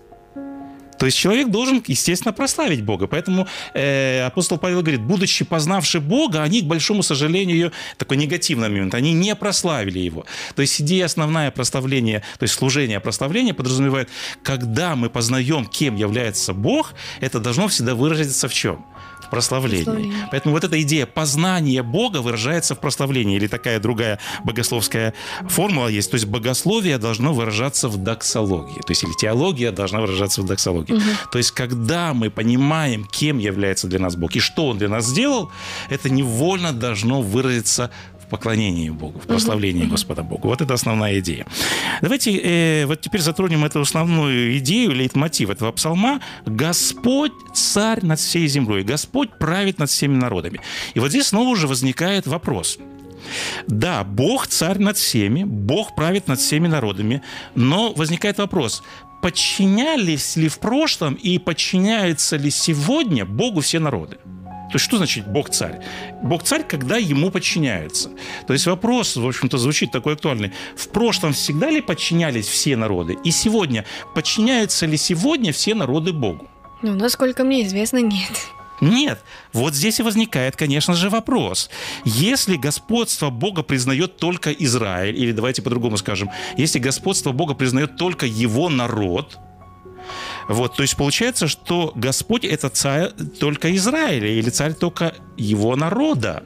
То 1.00 1.06
есть 1.06 1.18
человек 1.18 1.50
должен, 1.50 1.84
естественно, 1.88 2.34
прославить 2.34 2.84
Бога. 2.84 3.08
Поэтому 3.08 3.48
э, 3.74 4.22
апостол 4.26 4.58
Павел 4.58 4.82
говорит, 4.82 5.02
будучи 5.02 5.46
познавши 5.46 6.00
Бога, 6.00 6.44
они, 6.44 6.62
к 6.62 6.66
большому 6.66 7.04
сожалению, 7.04 7.72
такой 7.98 8.18
негативный 8.18 8.70
момент, 8.70 8.94
они 8.94 9.14
не 9.14 9.36
прославили 9.36 10.00
Его. 10.00 10.26
То 10.56 10.62
есть 10.62 10.82
идея 10.82 11.06
основная 11.06 11.52
прославления, 11.52 12.24
то 12.40 12.44
есть 12.44 12.54
служение 12.54 13.00
прославления 13.00 13.54
подразумевает, 13.54 14.10
когда 14.44 14.96
мы 14.96 15.10
познаем, 15.10 15.66
кем 15.66 15.96
является 15.96 16.54
Бог, 16.54 16.94
это 17.20 17.40
должно 17.40 17.68
всегда 17.68 17.96
выразиться 17.96 18.48
в 18.48 18.54
чем? 18.54 18.86
в 19.26 19.30
прославлении. 19.30 19.84
прославлении. 19.84 20.28
Поэтому 20.32 20.56
вот 20.56 20.64
эта 20.64 20.82
идея 20.82 21.06
познания 21.06 21.84
Бога 21.84 22.22
выражается 22.22 22.76
в 22.76 22.80
прославлении. 22.80 23.36
Или 23.36 23.48
такая 23.48 23.80
другая 23.80 24.20
богословская 24.44 25.14
формула 25.50 25.88
есть. 25.88 26.12
То 26.12 26.16
есть 26.16 26.28
богословие 26.28 26.98
должно 26.98 27.34
выражаться 27.34 27.90
в 27.90 27.98
доксологии. 27.98 28.82
То 28.82 28.92
есть 28.92 29.04
или 29.04 29.14
теология 29.14 29.72
должна 29.72 30.02
выражаться 30.02 30.42
в 30.42 30.46
доксологии. 30.46 30.85
Угу. 30.90 31.02
То 31.32 31.38
есть 31.38 31.52
когда 31.52 32.14
мы 32.14 32.30
понимаем, 32.30 33.06
кем 33.06 33.38
является 33.38 33.88
для 33.88 34.00
нас 34.00 34.16
Бог 34.16 34.36
и 34.36 34.40
что 34.40 34.68
Он 34.68 34.78
для 34.78 34.90
нас 34.90 35.06
сделал, 35.06 35.52
это 35.90 36.10
невольно 36.10 36.74
должно 36.74 37.22
выразиться 37.22 37.92
в 38.26 38.30
поклонении 38.30 38.90
Богу, 38.90 39.20
в 39.20 39.28
прославлении 39.28 39.86
Господа 39.86 40.24
Богу. 40.24 40.48
Вот 40.48 40.62
это 40.62 40.74
основная 40.74 41.20
идея. 41.20 41.46
Давайте 42.02 42.32
э, 42.32 42.86
вот 42.86 43.02
теперь 43.02 43.22
затронем 43.22 43.64
эту 43.64 43.82
основную 43.82 44.58
идею, 44.58 44.92
лейтмотив 44.92 45.50
этого 45.50 45.72
псалма. 45.72 46.20
«Господь 46.46 47.34
царь 47.54 48.04
над 48.04 48.20
всей 48.20 48.48
землей, 48.48 48.84
Господь 48.84 49.30
правит 49.40 49.80
над 49.80 49.90
всеми 49.90 50.16
народами». 50.16 50.60
И 50.96 51.00
вот 51.00 51.10
здесь 51.10 51.28
снова 51.28 51.50
уже 51.50 51.68
возникает 51.68 52.28
вопрос– 52.28 52.80
да, 53.68 54.04
Бог 54.04 54.48
царь 54.48 54.80
над 54.80 54.98
всеми, 54.98 55.44
Бог 55.44 55.96
правит 55.96 56.28
над 56.28 56.40
всеми 56.40 56.68
народами, 56.68 57.22
но 57.56 57.94
возникает 57.94 58.38
вопрос, 58.38 58.84
подчинялись 59.22 60.36
ли 60.36 60.48
в 60.48 60.60
прошлом 60.60 61.16
и 61.16 61.38
подчиняются 61.38 62.38
ли 62.38 62.50
сегодня 62.52 63.26
Богу 63.26 63.62
все 63.62 63.80
народы? 63.80 64.18
То 64.76 64.78
есть 64.78 64.86
что 64.86 64.98
значит 64.98 65.28
Бог 65.28 65.50
царь? 65.52 65.80
Бог 66.24 66.44
царь, 66.44 66.64
когда 66.68 66.98
ему 66.98 67.32
подчиняются. 67.32 68.10
То 68.48 68.54
есть 68.54 68.66
вопрос, 68.66 69.16
в 69.16 69.26
общем-то, 69.26 69.58
звучит 69.58 69.92
такой 69.92 70.14
актуальный. 70.14 70.52
В 70.76 70.90
прошлом 70.90 71.34
всегда 71.34 71.70
ли 71.70 71.82
подчинялись 71.82 72.48
все 72.48 72.76
народы? 72.76 73.18
И 73.24 73.32
сегодня 73.32 73.86
подчиняются 74.14 74.86
ли 74.86 74.98
сегодня 74.98 75.54
все 75.54 75.76
народы 75.76 76.14
Богу? 76.14 76.50
Ну, 76.82 76.94
насколько 76.94 77.44
мне 77.44 77.64
известно, 77.64 78.02
нет. 78.02 78.32
Нет. 78.82 79.24
Вот 79.54 79.74
здесь 79.74 80.00
и 80.00 80.04
возникает, 80.04 80.56
конечно 80.56 80.94
же, 80.94 81.10
вопрос. 81.10 81.70
Если 82.04 82.58
господство 82.58 83.30
Бога 83.30 83.64
признает 83.64 84.18
только 84.18 84.52
Израиль, 84.52 85.18
или 85.18 85.32
давайте 85.32 85.62
по-другому 85.62 85.98
скажем, 85.98 86.30
если 86.58 86.80
господство 86.80 87.32
Бога 87.32 87.54
признает 87.54 87.98
только 87.98 88.26
его 88.26 88.70
народ, 88.70 89.38
вот, 90.48 90.76
то 90.76 90.84
есть 90.84 90.96
получается, 90.96 91.48
что 91.48 91.92
Господь 91.96 92.46
это 92.46 92.70
царь 92.70 93.10
только 93.40 93.76
Израиля 93.76 94.30
или 94.30 94.50
царь 94.50 94.74
только 94.74 95.16
его 95.38 95.76
народа. 95.76 96.44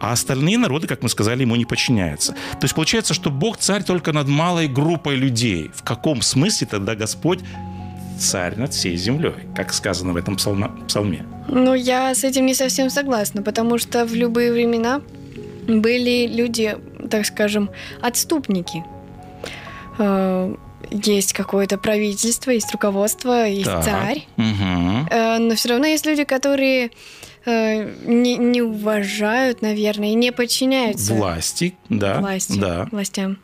А 0.00 0.12
остальные 0.12 0.58
народы, 0.58 0.86
как 0.86 1.02
мы 1.02 1.08
сказали, 1.08 1.42
ему 1.42 1.54
не 1.54 1.64
подчиняются. 1.66 2.32
То 2.32 2.62
есть 2.62 2.74
получается, 2.74 3.14
что 3.14 3.30
Бог 3.30 3.58
царь 3.58 3.82
только 3.82 4.12
над 4.12 4.26
малой 4.26 4.68
группой 4.68 5.16
людей. 5.16 5.70
В 5.74 5.82
каком 5.82 6.22
смысле 6.22 6.66
тогда 6.66 6.94
Господь 6.94 7.40
царь 8.20 8.56
над 8.56 8.72
всей 8.72 8.96
землей, 8.96 9.34
как 9.56 9.72
сказано 9.72 10.12
в 10.12 10.16
этом 10.16 10.36
псалме? 10.36 11.26
Ну, 11.48 11.74
я 11.74 12.14
с 12.14 12.24
этим 12.24 12.46
не 12.46 12.54
совсем 12.54 12.90
согласна, 12.90 13.42
потому 13.42 13.78
что 13.78 14.04
в 14.04 14.14
любые 14.14 14.52
времена 14.52 15.00
были 15.66 16.26
люди, 16.26 16.76
так 17.10 17.26
скажем, 17.26 17.70
отступники 18.00 18.84
э, 19.98 20.54
есть 20.90 21.32
какое-то 21.32 21.78
правительство, 21.78 22.50
есть 22.50 22.70
руководство, 22.72 23.46
есть 23.46 23.66
так. 23.66 23.84
царь. 23.84 24.26
Угу. 24.36 25.44
Но 25.44 25.54
все 25.54 25.68
равно 25.68 25.86
есть 25.86 26.06
люди, 26.06 26.24
которые 26.24 26.90
э, 27.44 27.94
не, 28.04 28.36
не 28.36 28.62
уважают, 28.62 29.62
наверное, 29.62 30.08
и 30.08 30.14
не 30.14 30.32
подчиняются 30.32 31.14
власти, 31.14 31.74
да, 31.88 32.20
власти, 32.20 32.58
да. 32.58 32.88
властям. 32.90 33.38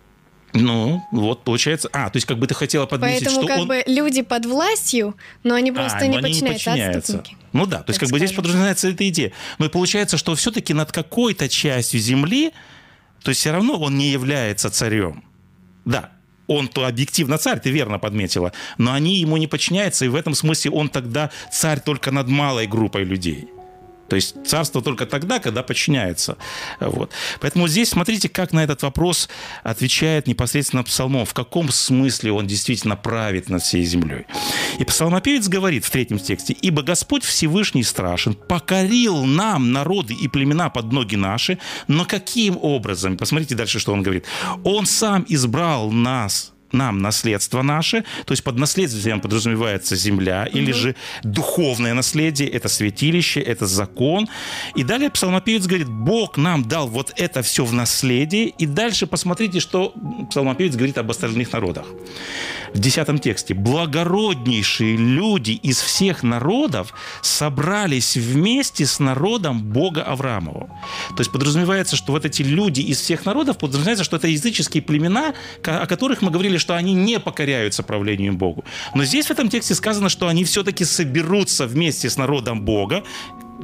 Ну, 0.63 1.03
вот 1.13 1.45
получается. 1.45 1.89
А, 1.93 2.11
то 2.11 2.17
есть 2.17 2.27
как 2.27 2.39
бы 2.39 2.47
ты 2.47 2.55
хотела 2.55 2.87
подметить, 2.87 3.27
Поэтому 3.27 3.43
что 3.43 3.49
как 3.49 3.61
он... 3.61 3.69
бы 3.69 3.83
люди 3.87 4.23
под 4.23 4.47
властью, 4.47 5.17
но 5.43 5.55
они 5.55 5.73
просто 5.73 5.99
а, 5.99 6.07
не, 6.07 6.19
подчиняются, 6.19 6.45
не 6.45 6.53
подчиняются. 6.53 6.99
Отступники. 6.99 7.37
Ну 7.53 7.67
да, 7.67 7.79
то 7.83 7.91
есть 7.91 7.99
как 7.99 8.09
скажем. 8.09 8.13
бы 8.13 8.19
здесь 8.19 8.33
подразумевается 8.33 8.89
эта 8.89 9.09
идея. 9.09 9.33
Но 9.59 9.69
получается, 9.69 10.17
что 10.17 10.35
все-таки 10.35 10.75
над 10.75 10.93
какой-то 10.93 11.49
частью 11.49 12.01
земли, 12.01 12.53
то 13.23 13.31
есть 13.31 13.41
все 13.41 13.53
равно 13.53 13.79
он 13.79 13.97
не 13.97 14.11
является 14.11 14.71
царем. 14.71 15.25
Да, 15.85 16.11
он-то 16.47 16.87
объективно 16.87 17.39
царь, 17.39 17.61
ты 17.61 17.71
верно 17.71 17.99
подметила, 17.99 18.53
но 18.79 18.93
они 18.93 19.17
ему 19.17 19.37
не 19.37 19.47
подчиняются, 19.47 20.05
и 20.05 20.09
в 20.09 20.15
этом 20.15 20.35
смысле 20.35 20.71
он 20.71 20.89
тогда 20.89 21.31
царь 21.53 21.81
только 21.81 22.11
над 22.11 22.29
малой 22.29 22.67
группой 22.67 23.05
людей. 23.05 23.49
То 24.09 24.17
есть 24.17 24.37
царство 24.47 24.83
только 24.83 25.07
тогда, 25.07 25.39
когда 25.39 25.63
подчиняется. 25.63 26.37
Вот. 26.81 27.11
Поэтому 27.41 27.69
здесь 27.69 27.91
смотрите, 27.91 28.29
как 28.29 28.53
на 28.53 28.63
этот 28.63 28.83
вопрос 28.83 29.29
отвечает 29.63 30.27
непосредственно 30.27 30.83
псалмом, 30.83 31.27
в 31.27 31.35
каком 31.35 31.71
смысле 31.71 32.33
он 32.33 32.47
действительно 32.47 32.97
правит 32.97 33.49
над 33.49 33.63
всей 33.63 33.85
землей. 33.85 34.27
И 34.79 34.85
псалмопевец 34.85 35.49
говорит 35.49 35.85
в 35.85 35.91
третьем 35.91 36.19
тексте, 36.19 36.55
«Ибо 36.61 36.83
Господь 36.83 37.25
Всевышний 37.25 37.83
страшен, 37.83 38.35
покорил 38.35 39.25
нам 39.25 39.73
народы 39.73 40.15
и 40.15 40.29
племена 40.29 40.71
под 40.71 40.93
ноги 40.93 41.17
наши, 41.17 41.59
но 41.89 42.05
каким 42.05 42.59
образом?» 42.61 43.17
Посмотрите 43.17 43.55
дальше, 43.55 43.79
что 43.79 43.93
он 43.93 44.03
говорит. 44.03 44.25
«Он 44.65 44.87
сам 44.87 45.25
избрал 45.29 45.91
нас 45.91 46.53
нам 46.77 46.99
наследство 46.99 47.63
наше, 47.63 48.05
то 48.25 48.33
есть 48.33 48.45
под 48.45 48.59
наследствием 48.59 49.21
подразумевается 49.21 49.97
земля, 49.97 50.47
угу. 50.49 50.59
или 50.59 50.73
же 50.73 50.95
духовное 51.23 51.95
наследие, 51.95 52.49
это 52.49 52.69
святилище, 52.69 53.41
это 53.41 53.67
закон. 53.67 54.29
И 54.75 54.85
далее 54.85 55.11
псалмопевец 55.11 55.67
говорит, 55.67 55.89
Бог 55.89 56.37
нам 56.37 56.65
дал 56.65 56.89
вот 56.89 57.13
это 57.17 57.43
все 57.43 57.65
в 57.65 57.73
наследие, 57.73 58.49
и 58.49 58.67
дальше 58.67 59.07
посмотрите, 59.07 59.61
что 59.61 59.95
псалмопевец 60.31 60.75
говорит 60.75 60.99
об 60.99 61.11
остальных 61.11 61.53
народах. 61.53 61.87
В 62.75 62.79
десятом 62.79 63.19
тексте. 63.19 63.55
«Благороднейшие 63.55 64.97
люди 64.97 65.53
из 65.53 65.81
всех 65.81 66.23
народов 66.23 66.93
собрались 67.23 68.17
вместе 68.17 68.85
с 68.85 68.99
народом 68.99 69.63
Бога 69.63 70.03
Авраамова». 70.03 70.69
То 71.09 71.19
есть 71.19 71.33
подразумевается, 71.33 71.97
что 71.97 72.13
вот 72.13 72.25
эти 72.25 72.43
люди 72.43 72.81
из 72.81 73.01
всех 73.01 73.25
народов, 73.25 73.59
подразумевается, 73.59 74.05
что 74.05 74.17
это 74.17 74.29
языческие 74.29 74.83
племена, 74.83 75.35
о 75.65 75.87
которых 75.87 76.23
мы 76.23 76.31
говорили, 76.31 76.59
что 76.67 76.75
они 76.75 76.95
не 76.95 77.21
покоряются 77.21 77.85
правлению 77.85 78.33
Богу. 78.33 78.65
Но 78.95 79.05
здесь 79.05 79.27
в 79.27 79.31
этом 79.31 79.49
тексте 79.49 79.75
сказано, 79.75 80.09
что 80.09 80.27
они 80.27 80.43
все-таки 80.43 80.85
соберутся 80.85 81.67
вместе 81.67 82.11
с 82.11 82.17
народом 82.17 82.63
Бога, 82.63 83.05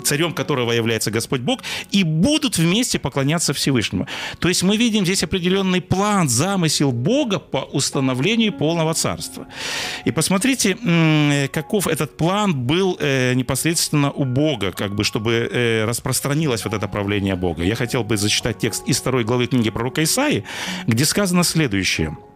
царем 0.05 0.33
которого 0.33 0.73
является 0.73 1.11
Господь 1.11 1.41
Бог, 1.41 1.61
и 1.91 2.05
будут 2.05 2.59
вместе 2.59 2.99
поклоняться 2.99 3.53
Всевышнему. 3.53 4.07
То 4.39 4.49
есть 4.49 4.63
мы 4.63 4.77
видим 4.77 5.05
здесь 5.05 5.25
определенный 5.25 5.81
план, 5.81 6.29
замысел 6.29 6.93
Бога 6.93 7.41
по 7.41 7.59
установлению 7.73 8.53
полного 8.53 8.95
царства. 8.95 9.47
И 10.05 10.13
посмотрите, 10.13 10.77
каков 11.53 11.89
этот 11.89 12.17
план 12.17 12.55
был 12.55 12.97
э, 13.01 13.35
непосредственно 13.35 14.13
у 14.13 14.25
Бога, 14.25 14.71
как 14.73 14.95
бы, 14.95 15.03
чтобы 15.03 15.33
э, 15.33 15.85
распространилось 15.85 16.65
вот 16.65 16.75
это 16.75 16.87
правление 16.89 17.35
Бога. 17.35 17.65
Я 17.65 17.75
хотел 17.75 18.05
бы 18.05 18.17
зачитать 18.17 18.59
текст 18.59 18.89
из 18.89 18.99
второй 19.01 19.25
главы 19.25 19.49
книги 19.49 19.71
пророка 19.71 20.03
Исаии, 20.03 20.45
где 20.87 21.05
сказано 21.05 21.43
следующее– 21.43 22.17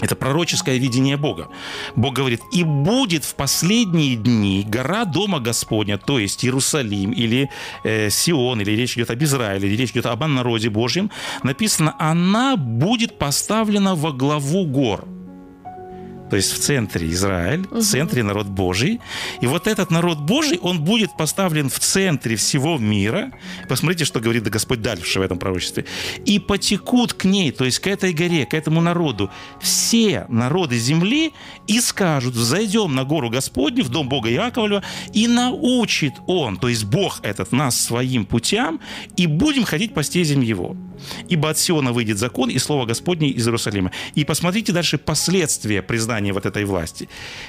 это 0.00 0.14
пророческое 0.14 0.76
видение 0.76 1.16
Бога. 1.16 1.48
Бог 1.94 2.14
говорит, 2.14 2.40
и 2.52 2.64
будет 2.64 3.24
в 3.24 3.34
последние 3.34 4.16
дни 4.16 4.64
гора 4.68 5.04
Дома 5.04 5.40
Господня, 5.40 5.98
то 5.98 6.18
есть 6.18 6.44
Иерусалим 6.44 7.12
или 7.12 7.50
э, 7.84 8.10
Сион, 8.10 8.60
или 8.60 8.72
речь 8.72 8.96
идет 8.96 9.10
об 9.10 9.22
Израиле, 9.22 9.68
или 9.68 9.76
речь 9.76 9.90
идет 9.92 10.06
об 10.06 10.24
народе 10.24 10.68
Божьем, 10.70 11.10
написано, 11.42 11.94
она 11.98 12.56
будет 12.56 13.18
поставлена 13.18 13.94
во 13.94 14.12
главу 14.12 14.66
гор. 14.66 15.15
То 16.30 16.36
есть 16.36 16.52
в 16.52 16.58
центре 16.58 17.08
Израиль, 17.10 17.66
в 17.70 17.82
центре 17.82 18.22
народ 18.22 18.46
Божий. 18.46 19.00
И 19.40 19.46
вот 19.46 19.66
этот 19.66 19.90
народ 19.90 20.18
Божий, 20.18 20.58
он 20.58 20.82
будет 20.82 21.16
поставлен 21.16 21.68
в 21.68 21.78
центре 21.78 22.36
всего 22.36 22.78
мира. 22.78 23.32
Посмотрите, 23.68 24.04
что 24.04 24.20
говорит 24.20 24.44
Господь 24.48 24.82
дальше 24.82 25.20
в 25.20 25.22
этом 25.22 25.38
пророчестве. 25.38 25.84
И 26.24 26.38
потекут 26.38 27.12
к 27.12 27.24
ней, 27.24 27.52
то 27.52 27.64
есть 27.64 27.78
к 27.78 27.86
этой 27.86 28.12
горе, 28.12 28.46
к 28.46 28.54
этому 28.54 28.80
народу, 28.80 29.30
все 29.60 30.26
народы 30.28 30.78
земли 30.78 31.32
и 31.66 31.80
скажут, 31.80 32.34
зайдем 32.34 32.94
на 32.94 33.04
гору 33.04 33.30
Господню, 33.30 33.84
в 33.84 33.88
дом 33.88 34.08
Бога 34.08 34.28
Яковлева, 34.28 34.82
и 35.12 35.28
научит 35.28 36.14
Он, 36.26 36.56
то 36.56 36.68
есть 36.68 36.84
Бог 36.84 37.20
этот, 37.22 37.52
нас 37.52 37.80
своим 37.80 38.24
путям, 38.24 38.80
и 39.16 39.26
будем 39.26 39.64
ходить 39.64 39.94
по 39.94 40.02
стезям 40.02 40.40
Его. 40.40 40.76
Ибо 41.28 41.50
от 41.50 41.58
Сиона 41.58 41.92
выйдет 41.92 42.18
закон 42.18 42.48
и 42.50 42.58
слово 42.58 42.86
Господне 42.86 43.28
из 43.28 43.46
Иерусалима. 43.46 43.92
И 44.14 44.24
посмотрите 44.24 44.72
дальше 44.72 44.98
последствия 44.98 45.82
признания 45.82 46.15
вот 46.32 46.46
этой 46.46 46.64
власти. 46.64 47.08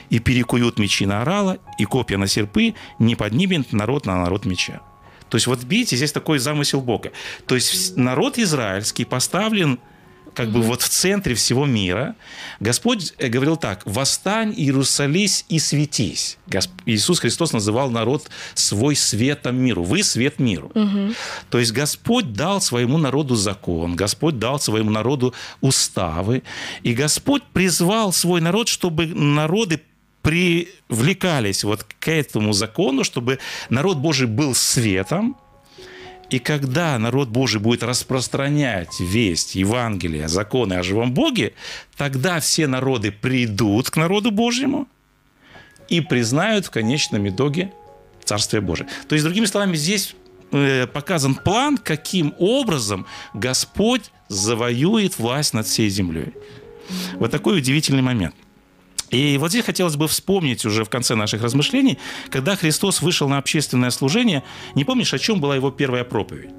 И 0.09 0.19
перекуют 0.19 0.79
мечи 0.79 1.05
на 1.05 1.21
орала, 1.21 1.57
и 1.79 1.85
копья 1.85 2.17
на 2.17 2.27
серпы, 2.27 2.73
не 2.99 3.15
поднимет 3.15 3.73
народ 3.73 4.05
на 4.05 4.15
народ 4.15 4.45
меча. 4.45 4.81
То 5.29 5.35
есть 5.35 5.47
вот 5.47 5.63
видите, 5.63 5.95
здесь 5.97 6.11
такой 6.11 6.39
замысел 6.39 6.81
Бога. 6.81 7.11
То 7.45 7.55
есть 7.55 7.97
народ 7.97 8.37
израильский 8.37 9.05
поставлен 9.05 9.79
как 10.37 10.49
бы 10.49 10.61
вот 10.61 10.83
в 10.83 10.89
центре 10.89 11.33
всего 11.33 11.65
мира. 11.65 12.15
Господь 12.59 13.15
э, 13.17 13.27
говорил 13.27 13.57
так, 13.57 13.81
«Восстань, 13.85 14.53
Иерусались, 14.55 15.45
и 15.49 15.57
светись». 15.57 16.37
Госп... 16.45 16.71
Иисус 16.85 17.19
Христос 17.19 17.53
называл 17.53 17.89
народ 17.89 18.29
свой 18.53 18.95
светом 18.95 19.55
миру. 19.55 19.83
Вы 19.83 20.03
свет 20.03 20.39
миру. 20.39 20.71
То 21.49 21.57
есть 21.57 21.71
Господь 21.71 22.33
дал 22.33 22.61
своему 22.61 22.99
народу 22.99 23.35
закон, 23.35 23.95
Господь 23.95 24.37
дал 24.37 24.59
своему 24.59 24.91
народу 24.91 25.33
уставы, 25.61 26.43
и 26.83 26.93
Господь 26.93 27.43
призвал 27.53 28.13
свой 28.13 28.39
народ, 28.39 28.67
чтобы 28.67 29.07
народы 29.07 29.81
привлекались 30.21 31.63
вот 31.63 31.83
к 31.83 32.07
этому 32.09 32.53
закону, 32.53 33.03
чтобы 33.03 33.39
народ 33.69 33.97
Божий 33.97 34.27
был 34.27 34.53
светом, 34.53 35.35
и 36.29 36.39
когда 36.39 36.97
народ 36.99 37.29
Божий 37.29 37.61
будет 37.61 37.83
распространять 37.83 38.99
весть, 38.99 39.55
Евангелие, 39.55 40.27
законы 40.27 40.73
о 40.73 40.83
живом 40.83 41.13
Боге, 41.13 41.53
тогда 41.95 42.39
все 42.39 42.67
народы 42.67 43.11
придут 43.11 43.89
к 43.89 43.95
народу 43.95 44.31
Божьему 44.31 44.87
и 45.87 46.01
признают 46.01 46.65
в 46.65 46.71
конечном 46.71 47.29
итоге 47.29 47.71
Царствие 48.25 48.59
Божие. 48.59 48.89
То 49.07 49.15
есть, 49.15 49.23
другими 49.23 49.45
словами, 49.45 49.77
здесь 49.77 50.15
э, 50.51 50.85
показан 50.87 51.35
план, 51.35 51.77
каким 51.77 52.35
образом 52.39 53.05
Господь 53.33 54.11
завоюет 54.27 55.17
власть 55.17 55.53
над 55.53 55.65
всей 55.65 55.89
землей. 55.89 56.33
Вот 57.15 57.31
такой 57.31 57.59
удивительный 57.59 58.01
момент– 58.01 58.35
и 59.09 59.37
вот 59.37 59.51
здесь 59.51 59.65
хотелось 59.65 59.95
бы 59.95 60.07
вспомнить 60.07 60.65
уже 60.65 60.83
в 60.83 60.89
конце 60.89 61.15
наших 61.15 61.41
размышлений, 61.41 61.97
когда 62.29 62.55
Христос 62.55 63.01
вышел 63.01 63.29
на 63.29 63.37
общественное 63.37 63.89
служение, 63.89 64.43
не 64.75 64.83
помнишь, 64.83 65.13
о 65.13 65.19
чем 65.19 65.39
была 65.39 65.55
его 65.55 65.71
первая 65.71 66.03
проповедь? 66.03 66.51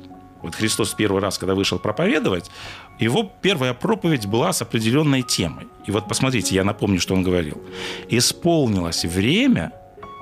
Вот 0.42 0.54
Христос 0.54 0.94
первый 0.94 1.20
раз, 1.20 1.36
когда 1.36 1.54
вышел 1.54 1.78
проповедовать, 1.78 2.50
его 2.98 3.30
первая 3.42 3.74
проповедь 3.74 4.26
была 4.26 4.52
с 4.52 4.62
определенной 4.62 5.22
темой. 5.22 5.66
И 5.86 5.90
вот 5.90 6.08
посмотрите, 6.08 6.54
я 6.54 6.64
напомню, 6.64 7.00
что 7.00 7.14
он 7.14 7.22
говорил. 7.22 7.60
«Исполнилось 8.08 9.04
время 9.04 9.72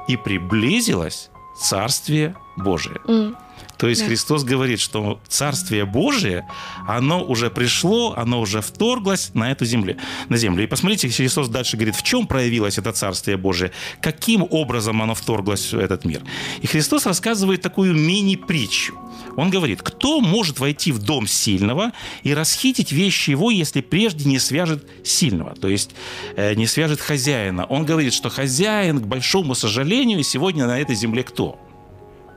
и 0.09 0.17
приблизилось 0.17 1.31
Царствие 1.61 2.35
Божие». 2.57 2.97
Mm. 3.07 3.37
То 3.79 3.89
есть 3.89 4.03
да. 4.03 4.09
Христос 4.09 4.45
говорит, 4.45 4.81
что 4.81 5.21
Царствие 5.29 5.85
Божие, 5.85 6.47
оно 6.87 7.23
уже 7.23 7.51
пришло, 7.51 8.15
оно 8.17 8.41
уже 8.41 8.61
вторглось 8.61 9.31
на 9.35 9.51
эту 9.51 9.65
землю, 9.65 9.97
на 10.29 10.37
землю. 10.37 10.65
И 10.65 10.67
посмотрите, 10.67 11.09
Христос 11.09 11.49
дальше 11.49 11.77
говорит, 11.77 11.97
в 11.97 12.03
чем 12.03 12.27
проявилось 12.27 12.79
это 12.79 12.93
Царствие 12.93 13.37
Божие, 13.37 13.73
каким 14.01 14.47
образом 14.49 15.03
оно 15.03 15.15
вторглось 15.15 15.73
в 15.73 15.79
этот 15.79 16.05
мир. 16.05 16.23
И 16.63 16.67
Христос 16.67 17.07
рассказывает 17.07 17.61
такую 17.61 17.95
мини-притчу. 17.95 18.95
Он 19.37 19.51
говорит, 19.51 19.83
кто 19.83 20.21
может 20.21 20.59
войти 20.59 20.93
в 20.93 20.99
дом 20.99 21.27
сильного 21.27 21.93
и 22.23 22.35
расхитить 22.35 22.93
вещи 22.93 23.31
его, 23.31 23.51
если 23.51 23.81
прежде 23.81 24.29
не 24.29 24.39
свяжет 24.39 24.87
сильного, 25.05 25.55
то 25.55 25.69
есть 25.69 25.91
э, 26.37 26.55
не 26.55 26.67
свяжет 26.67 27.01
хозяина. 27.01 27.67
Он 27.67 27.85
говорит, 27.85 28.15
что 28.15 28.31
хозяин, 28.31 29.01
к 29.01 29.07
большому 29.07 29.55
сожалению, 29.55 30.23
сегодня 30.23 30.67
на 30.67 30.81
этой 30.81 30.95
земле 30.95 31.23
кто? 31.23 31.66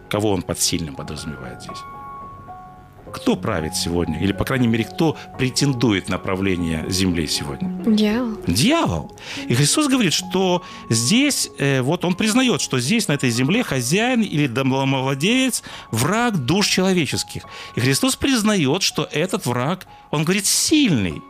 Кого 0.09 0.31
он 0.31 0.41
под 0.41 0.59
сильным 0.59 0.95
подразумевает 0.95 1.61
здесь? 1.61 1.77
Кто 3.13 3.35
правит 3.35 3.75
сегодня? 3.75 4.19
Или, 4.21 4.31
по 4.33 4.45
крайней 4.45 4.67
мере, 4.67 4.83
кто 4.83 5.17
претендует 5.37 6.09
на 6.09 6.17
правление 6.19 6.85
земли 6.89 7.27
сегодня? 7.27 7.69
Дьявол. 7.85 8.37
Дьявол. 8.45 9.17
И 9.47 9.55
Христос 9.55 9.87
говорит, 9.87 10.13
что 10.13 10.63
здесь, 10.89 11.49
э, 11.57 11.81
вот 11.81 12.05
он 12.05 12.15
признает, 12.15 12.61
что 12.61 12.79
здесь, 12.79 13.07
на 13.07 13.13
этой 13.13 13.31
земле, 13.31 13.63
хозяин 13.63 14.21
или 14.21 14.47
домовладелец– 14.47 15.63
враг 15.91 16.37
душ 16.37 16.67
человеческих. 16.67 17.43
И 17.75 17.79
Христос 17.79 18.15
признает, 18.15 18.83
что 18.83 19.07
этот 19.11 19.45
враг, 19.45 19.87
он 20.11 20.23
говорит, 20.23 20.45
сильный. 20.45 21.21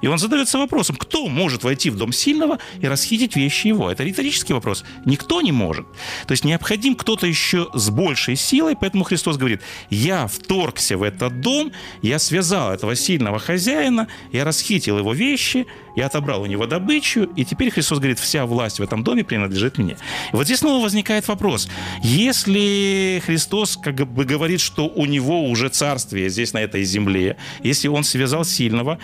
И 0.00 0.06
он 0.06 0.18
задается 0.18 0.58
вопросом, 0.58 0.96
кто 0.96 1.28
может 1.28 1.64
войти 1.64 1.90
в 1.90 1.96
дом 1.96 2.12
сильного 2.12 2.58
и 2.80 2.86
расхитить 2.86 3.36
вещи 3.36 3.68
его? 3.68 3.90
Это 3.90 4.04
риторический 4.04 4.52
вопрос. 4.52 4.84
Никто 5.04 5.40
не 5.40 5.52
может. 5.52 5.86
То 6.26 6.32
есть 6.32 6.44
необходим 6.44 6.94
кто-то 6.94 7.26
еще 7.26 7.68
с 7.74 7.90
большей 7.90 8.36
силой, 8.36 8.76
поэтому 8.80 9.04
Христос 9.04 9.36
говорит, 9.36 9.62
я 9.90 10.26
вторгся 10.26 10.96
в 10.96 11.02
этот 11.02 11.40
дом, 11.40 11.72
я 12.02 12.18
связал 12.18 12.72
этого 12.72 12.94
сильного 12.94 13.38
хозяина, 13.38 14.08
я 14.32 14.44
расхитил 14.44 14.98
его 14.98 15.12
вещи, 15.12 15.66
я 15.96 16.06
отобрал 16.06 16.42
у 16.42 16.46
него 16.46 16.66
добычу, 16.66 17.24
и 17.36 17.44
теперь 17.44 17.70
Христос 17.70 17.98
говорит, 17.98 18.18
вся 18.18 18.46
власть 18.46 18.78
в 18.78 18.82
этом 18.82 19.02
доме 19.02 19.24
принадлежит 19.24 19.78
мне. 19.78 19.96
И 20.32 20.36
вот 20.36 20.44
здесь 20.44 20.60
снова 20.60 20.82
возникает 20.82 21.26
вопрос. 21.26 21.68
Если 22.02 23.20
Христос 23.26 23.76
как 23.76 23.96
бы 24.06 24.24
говорит, 24.24 24.60
что 24.60 24.86
у 24.86 25.06
него 25.06 25.44
уже 25.44 25.68
царствие 25.68 26.28
здесь 26.28 26.52
на 26.52 26.58
этой 26.58 26.84
земле, 26.84 27.36
если 27.62 27.88
он 27.88 28.04
связал 28.04 28.44
сильного, 28.44 28.98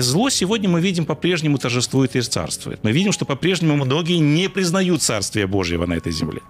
зло 0.00 0.30
сегодня 0.30 0.68
мы 0.68 0.80
видим 0.80 1.06
по-прежнему 1.06 1.58
торжествует 1.58 2.16
и 2.16 2.20
царствует. 2.20 2.84
Мы 2.84 2.92
видим, 2.92 3.12
что 3.12 3.24
по-прежнему 3.24 3.76
многие 3.76 4.18
не 4.18 4.48
признают 4.48 5.02
Царствие 5.02 5.46
Божьего 5.46 5.86
на 5.86 5.94
этой 5.94 6.12
земле. 6.12 6.40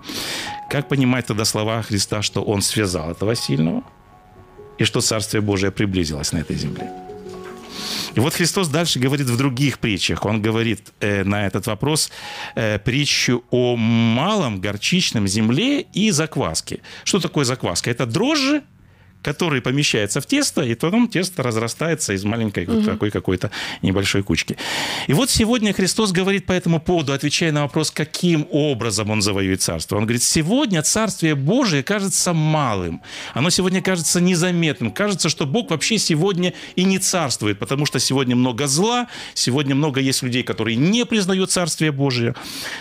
Как 0.68 0.88
понимать 0.88 1.26
тогда 1.26 1.44
слова 1.44 1.82
Христа, 1.82 2.22
что 2.22 2.42
Он 2.42 2.62
связал 2.62 3.10
этого 3.10 3.34
сильного, 3.34 3.82
и 4.78 4.84
что 4.84 5.00
Царствие 5.00 5.40
Божие 5.40 5.70
приблизилось 5.70 6.32
на 6.32 6.38
этой 6.38 6.56
земле? 6.56 6.90
И 8.14 8.20
вот 8.20 8.34
Христос 8.34 8.68
дальше 8.68 8.98
говорит 8.98 9.26
в 9.26 9.36
других 9.36 9.78
притчах. 9.78 10.24
Он 10.24 10.42
говорит 10.42 10.92
э, 11.00 11.24
на 11.24 11.46
этот 11.46 11.66
вопрос 11.66 12.10
э, 12.54 12.78
притчу 12.78 13.44
о 13.50 13.76
малом 13.76 14.60
горчичном 14.60 15.28
земле 15.28 15.82
и 15.82 16.10
закваске. 16.10 16.80
Что 17.04 17.20
такое 17.20 17.44
закваска? 17.44 17.90
Это 17.90 18.06
дрожжи, 18.06 18.62
который 19.22 19.60
помещается 19.60 20.20
в 20.20 20.26
тесто, 20.26 20.62
и 20.62 20.74
потом 20.74 21.08
тесто 21.08 21.42
разрастается 21.42 22.12
из 22.12 22.24
маленькой 22.24 22.66
угу. 22.66 22.82
такой 22.82 23.10
какой-то 23.10 23.50
небольшой 23.82 24.22
кучки. 24.22 24.56
И 25.06 25.12
вот 25.12 25.30
сегодня 25.30 25.72
Христос 25.72 26.12
говорит 26.12 26.46
по 26.46 26.52
этому 26.52 26.80
поводу, 26.80 27.12
отвечая 27.12 27.52
на 27.52 27.62
вопрос, 27.62 27.90
каким 27.90 28.46
образом 28.50 29.10
Он 29.10 29.22
завоюет 29.22 29.62
царство. 29.62 29.96
Он 29.96 30.04
говорит, 30.04 30.22
сегодня 30.22 30.82
Царствие 30.82 31.34
Божие 31.34 31.82
кажется 31.82 32.32
малым. 32.32 33.02
Оно 33.34 33.50
сегодня 33.50 33.82
кажется 33.82 34.20
незаметным. 34.20 34.90
Кажется, 34.92 35.28
что 35.28 35.46
Бог 35.46 35.70
вообще 35.70 35.98
сегодня 35.98 36.54
и 36.76 36.84
не 36.84 36.98
царствует, 36.98 37.58
потому 37.58 37.86
что 37.86 37.98
сегодня 37.98 38.36
много 38.36 38.66
зла, 38.66 39.08
сегодня 39.34 39.74
много 39.74 40.00
есть 40.00 40.22
людей, 40.22 40.42
которые 40.42 40.76
не 40.76 41.04
признают 41.04 41.50
Царствие 41.50 41.92
Божие. 41.92 42.34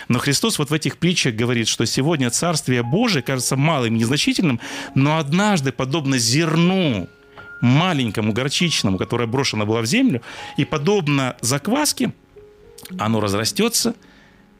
Но 0.08 0.18
Христос 0.18 0.58
вот 0.58 0.70
в 0.70 0.72
этих 0.72 0.98
притчах 0.98 1.34
говорит, 1.34 1.68
что 1.68 1.84
сегодня 1.86 2.30
Царствие 2.30 2.82
Божие 2.82 3.22
кажется 3.22 3.56
малым, 3.56 3.96
незначительным, 3.96 4.60
но 4.94 5.18
однажды, 5.18 5.72
подобно 5.72 6.18
зерну 6.30 7.08
маленькому, 7.60 8.32
горчичному, 8.32 8.98
которое 8.98 9.26
брошено 9.26 9.66
было 9.66 9.80
в 9.80 9.86
землю, 9.86 10.22
и 10.56 10.64
подобно 10.64 11.36
закваске, 11.40 12.12
оно 12.98 13.20
разрастется 13.20 13.94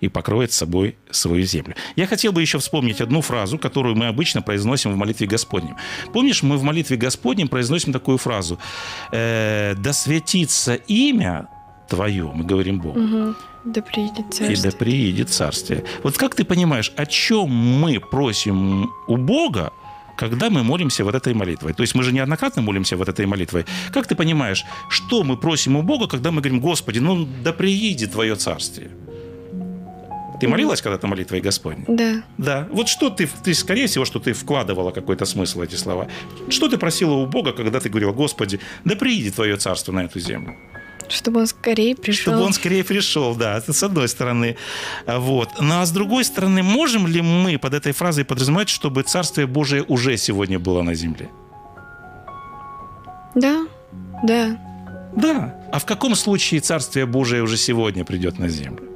и 0.01 0.09
покроет 0.09 0.53
собой 0.53 0.97
свою 1.11 1.45
землю. 1.45 1.75
Я 1.97 2.07
хотел 2.07 2.33
бы 2.33 2.41
еще 2.41 2.59
вспомнить 2.59 3.01
одну 3.01 3.21
фразу, 3.21 3.59
которую 3.59 3.97
мы 3.97 4.07
обычно 4.07 4.43
произносим 4.43 4.93
в 4.93 4.97
молитве 4.97 5.27
Господнем. 5.27 5.77
Помнишь, 6.13 6.43
мы 6.43 6.57
в 6.57 6.63
молитве 6.63 6.97
Господнем 6.97 7.49
произносим 7.49 7.93
такую 7.93 8.19
фразу 8.19 8.59
«Э, 9.13 9.75
«Да 9.77 9.93
светится 9.93 10.75
имя 10.75 11.49
Твое», 11.89 12.31
мы 12.35 12.45
говорим 12.45 12.81
Богу. 12.81 13.01
Угу. 13.01 13.35
Да 13.65 13.83
приедет 13.83 14.33
царствие. 14.33 14.53
И 14.53 14.63
да 14.63 14.71
приедет 14.71 15.29
царствие. 15.29 15.85
Вот 16.03 16.17
как 16.17 16.35
ты 16.35 16.45
понимаешь, 16.45 16.93
о 16.97 17.05
чем 17.05 17.51
мы 17.51 18.01
просим 18.01 18.91
у 19.07 19.17
Бога, 19.19 19.71
когда 20.21 20.51
мы 20.51 20.63
молимся 20.63 21.03
вот 21.03 21.15
этой 21.15 21.33
молитвой. 21.33 21.73
То 21.73 21.83
есть 21.83 21.95
мы 21.95 22.03
же 22.03 22.13
неоднократно 22.13 22.63
молимся 22.63 22.97
вот 22.97 23.09
этой 23.09 23.25
молитвой. 23.27 23.65
Как 23.91 24.07
ты 24.07 24.15
понимаешь, 24.15 24.65
что 24.91 25.25
мы 25.25 25.39
просим 25.39 25.77
у 25.77 25.83
Бога, 25.83 26.07
когда 26.07 26.31
мы 26.31 26.43
говорим, 26.43 26.61
Господи, 26.61 26.99
ну 26.99 27.27
да 27.45 27.53
приедет 27.53 28.13
Твое 28.13 28.37
Царствие? 28.37 28.91
Ты 30.41 30.49
молилась 30.49 30.83
когда-то 30.83 31.07
молитвой 31.07 31.41
Господней? 31.41 31.85
Да. 31.89 32.23
Да. 32.39 32.69
Вот 32.71 32.89
что 32.89 33.09
ты, 33.09 33.29
ты, 33.45 33.55
скорее 33.55 33.87
всего, 33.87 34.05
что 34.05 34.19
ты 34.21 34.33
вкладывала 34.33 34.91
какой-то 34.91 35.25
смысл 35.25 35.59
в 35.59 35.63
эти 35.63 35.77
слова. 35.77 36.07
Что 36.51 36.69
ты 36.69 36.77
просила 36.77 37.15
у 37.15 37.27
Бога, 37.27 37.53
когда 37.53 37.81
ты 37.81 37.89
говорила, 37.89 38.13
Господи, 38.13 38.61
да 38.85 38.97
приедет 38.97 39.35
Твое 39.35 39.57
Царство 39.57 39.93
на 39.93 40.05
эту 40.05 40.21
землю? 40.21 40.55
Чтобы 41.11 41.41
он 41.41 41.47
скорее 41.47 41.95
пришел. 41.97 42.33
Чтобы 42.33 42.47
он 42.47 42.53
скорее 42.53 42.85
пришел, 42.85 43.35
да, 43.35 43.59
это 43.59 43.73
с 43.73 43.83
одной 43.83 44.09
стороны. 44.09 44.57
Вот. 45.07 45.49
Ну 45.61 45.81
а 45.81 45.85
с 45.85 45.91
другой 45.91 46.25
стороны, 46.25 46.63
можем 46.63 47.07
ли 47.07 47.21
мы 47.21 47.59
под 47.59 47.75
этой 47.75 47.93
фразой 47.93 48.25
подразумевать, 48.25 48.69
чтобы 48.69 49.03
Царствие 49.03 49.47
Божие 49.47 49.83
уже 49.83 50.17
сегодня 50.17 50.59
было 50.59 50.83
на 50.83 50.95
земле? 50.95 51.29
Да, 53.35 53.67
да. 54.25 54.59
Да. 55.17 55.55
А 55.73 55.79
в 55.79 55.85
каком 55.85 56.15
случае 56.15 56.61
Царствие 56.61 57.07
Божие 57.07 57.43
уже 57.43 57.57
сегодня 57.57 58.05
придет 58.05 58.39
на 58.39 58.49
землю? 58.49 58.90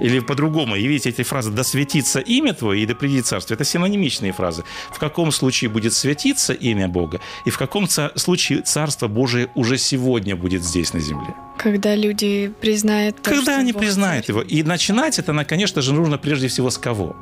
Или 0.00 0.20
по-другому, 0.20 0.76
и 0.76 0.86
видите 0.86 1.08
эти 1.08 1.22
фразы 1.22 1.50
«да 1.50 1.64
светится 1.64 2.20
имя 2.20 2.52
Твое» 2.52 2.82
и 2.82 2.86
«да 2.86 2.94
придет 2.94 3.26
царство»– 3.26 3.54
это 3.56 3.64
синонимичные 3.64 4.32
фразы. 4.32 4.64
В 4.92 4.98
каком 4.98 5.32
случае 5.32 5.70
будет 5.70 5.94
светиться 5.94 6.52
имя 6.52 6.86
Бога, 6.86 7.20
и 7.46 7.50
в 7.50 7.56
каком 7.56 7.88
случае 7.88 8.62
Царство 8.62 9.08
Божие 9.08 9.48
уже 9.54 9.78
сегодня 9.78 10.36
будет 10.36 10.62
здесь, 10.62 10.92
на 10.92 11.00
земле. 11.00 11.34
Когда 11.56 11.94
люди 11.94 12.52
признают 12.60 13.16
то, 13.22 13.30
Когда 13.30 13.58
они 13.58 13.72
Бог 13.72 13.80
признают 13.80 14.26
царь. 14.26 14.36
его. 14.36 14.42
И 14.42 14.62
начинать 14.62 15.18
это, 15.18 15.44
конечно 15.44 15.80
же, 15.80 15.94
нужно 15.94 16.18
прежде 16.18 16.48
всего 16.48 16.70
с 16.70 16.76
кого? 16.76 17.16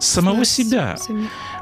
С 0.00 0.06
самого 0.06 0.44
себя. 0.44 0.96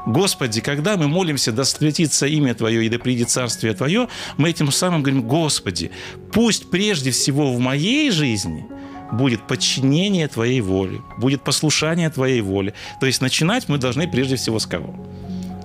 Господи, 0.05 0.61
когда 0.61 0.97
мы 0.97 1.07
молимся, 1.07 1.51
да 1.51 1.65
светится 1.65 2.25
имя 2.25 2.53
Твое 2.55 2.85
и 2.85 2.89
да 2.89 2.99
придет 2.99 3.29
Царствие 3.29 3.73
Твое, 3.73 4.07
мы 4.37 4.49
этим 4.49 4.71
самым 4.71 5.03
говорим, 5.03 5.23
Господи, 5.23 5.91
пусть 6.31 6.69
прежде 6.69 7.11
всего 7.11 7.53
в 7.53 7.59
моей 7.59 8.11
жизни– 8.11 8.65
будет 9.13 9.47
подчинение 9.47 10.27
Твоей 10.27 10.61
воле, 10.61 11.01
будет 11.17 11.43
послушание 11.43 12.09
Твоей 12.09 12.41
воле. 12.41 12.73
То 12.99 13.05
есть 13.05 13.21
начинать 13.21 13.69
мы 13.69 13.77
должны 13.77 14.07
прежде 14.07 14.35
всего 14.35 14.59
с 14.59 14.65
кого? 14.65 14.95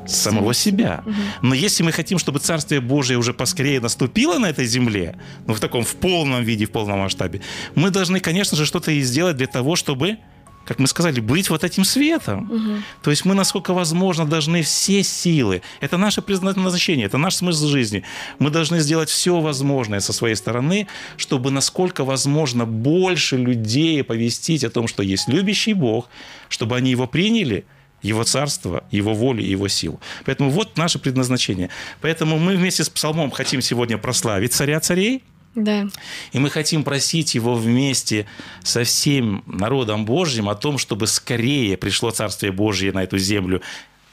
С 0.07 0.17
самого 0.17 0.55
себя. 0.55 1.05
Но 1.43 1.55
если 1.55 1.83
мы 1.83 1.93
хотим, 1.93 2.19
чтобы 2.19 2.39
Царствие 2.39 2.81
Божие 2.81 3.19
уже 3.19 3.35
поскорее 3.35 3.81
наступило 3.81 4.39
на 4.39 4.47
этой 4.47 4.67
земле, 4.67 5.17
ну, 5.47 5.55
в 5.55 5.61
таком 5.61 5.85
в 5.85 5.95
полном 5.97 6.43
виде, 6.45 6.65
в 6.65 6.71
полном 6.71 7.01
масштабе, 7.01 7.41
мы 7.75 7.91
должны, 7.91 8.21
конечно 8.21 8.57
же, 8.57 8.65
что-то 8.65 8.91
и 8.91 9.03
сделать 9.03 9.37
для 9.37 9.47
того, 9.47 9.77
чтобы 9.77 10.19
как 10.69 10.79
мы 10.79 10.87
сказали, 10.87 11.21
быть 11.21 11.49
вот 11.49 11.65
этим 11.65 11.83
светом. 11.83 12.51
Угу. 12.51 12.83
То 13.03 13.11
есть 13.11 13.25
мы, 13.25 13.35
насколько 13.35 13.73
возможно, 13.73 14.27
должны 14.27 14.61
все 14.61 15.03
силы, 15.03 15.63
это 15.81 15.97
наше 15.97 16.21
предназначение, 16.21 17.07
это 17.07 17.17
наш 17.17 17.37
смысл 17.37 17.69
жизни, 17.69 18.05
мы 18.39 18.51
должны 18.51 18.81
сделать 18.81 19.09
все 19.09 19.41
возможное 19.41 20.01
со 20.01 20.13
своей 20.13 20.35
стороны, 20.35 20.87
чтобы, 21.17 21.51
насколько 21.51 22.05
возможно, 22.05 22.67
больше 22.67 23.39
людей 23.39 24.05
повестить 24.05 24.63
о 24.63 24.69
том, 24.69 24.89
что 24.89 25.03
есть 25.03 25.27
любящий 25.29 25.73
Бог, 25.73 26.11
чтобы 26.51 26.77
они 26.77 26.91
его 26.91 27.07
приняли, 27.07 27.65
его 28.03 28.25
царство, 28.25 28.85
его 28.91 29.15
волю, 29.15 29.43
его 29.43 29.69
силу. 29.69 29.99
Поэтому 30.27 30.51
вот 30.51 30.77
наше 30.77 30.99
предназначение. 30.99 31.71
Поэтому 32.03 32.39
мы 32.39 32.57
вместе 32.57 32.85
с 32.85 32.91
псалмом 32.91 33.31
хотим 33.31 33.63
сегодня 33.63 33.97
прославить 33.97 34.53
царя 34.53 34.81
царей– 34.81 35.23
да. 35.55 35.89
И 36.33 36.39
мы 36.39 36.51
хотим 36.51 36.85
просить 36.85 37.35
его 37.35 37.55
вместе 37.55 38.27
со 38.63 38.85
всем 38.85 39.43
народом 39.47 40.05
Божьим 40.05 40.49
о 40.49 40.55
том, 40.55 40.79
чтобы 40.79 41.07
скорее 41.07 41.77
пришло 41.77 42.11
Царствие 42.11 42.53
Божье 42.53 42.93
на 42.93 43.03
эту 43.03 43.19
землю, 43.19 43.61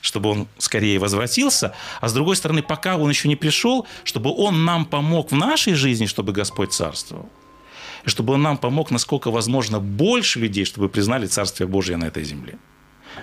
чтобы 0.02 0.30
он 0.30 0.48
скорее 0.58 1.00
возвратился, 1.00 1.74
а 2.00 2.08
с 2.08 2.13
другой 2.13 2.36
стороны, 2.36 2.62
пока 2.62 2.98
он 2.98 3.10
еще 3.10 3.28
не 3.28 3.36
пришел, 3.36 3.88
чтобы 4.04 4.32
он 4.32 4.65
нам 4.65 4.86
помог 4.86 5.32
в 5.32 5.36
нашей 5.36 5.74
жизни, 5.74 6.06
чтобы 6.06 6.32
Господь 6.32 6.74
царствовал. 6.74 7.30
И 8.06 8.10
чтобы 8.10 8.34
он 8.34 8.41
нам 8.43 8.58
помог, 8.58 8.91
насколько 8.91 9.32
возможно, 9.32 9.80
больше 9.80 10.39
людей, 10.39 10.65
чтобы 10.65 10.89
признали 10.89 11.26
Царствие 11.26 11.67
Божье 11.67 11.98
на 11.98 12.06
этой 12.06 12.24
земле. 12.24 12.58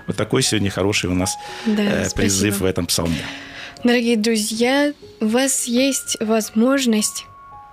Вот 0.07 0.17
такой 0.17 0.43
сегодня 0.43 0.71
хороший 0.71 1.11
у 1.11 1.15
нас 1.15 1.37
да, 1.67 1.83
э, 1.83 2.11
призыв 2.15 2.61
в 2.61 2.65
этом 2.65 2.87
псалме. 2.87 3.23
Дорогие 3.85 4.17
друзья, 4.17 4.93
у 5.21 5.27
вас 5.27 5.67
есть 5.67 6.17
возможность 6.21 7.27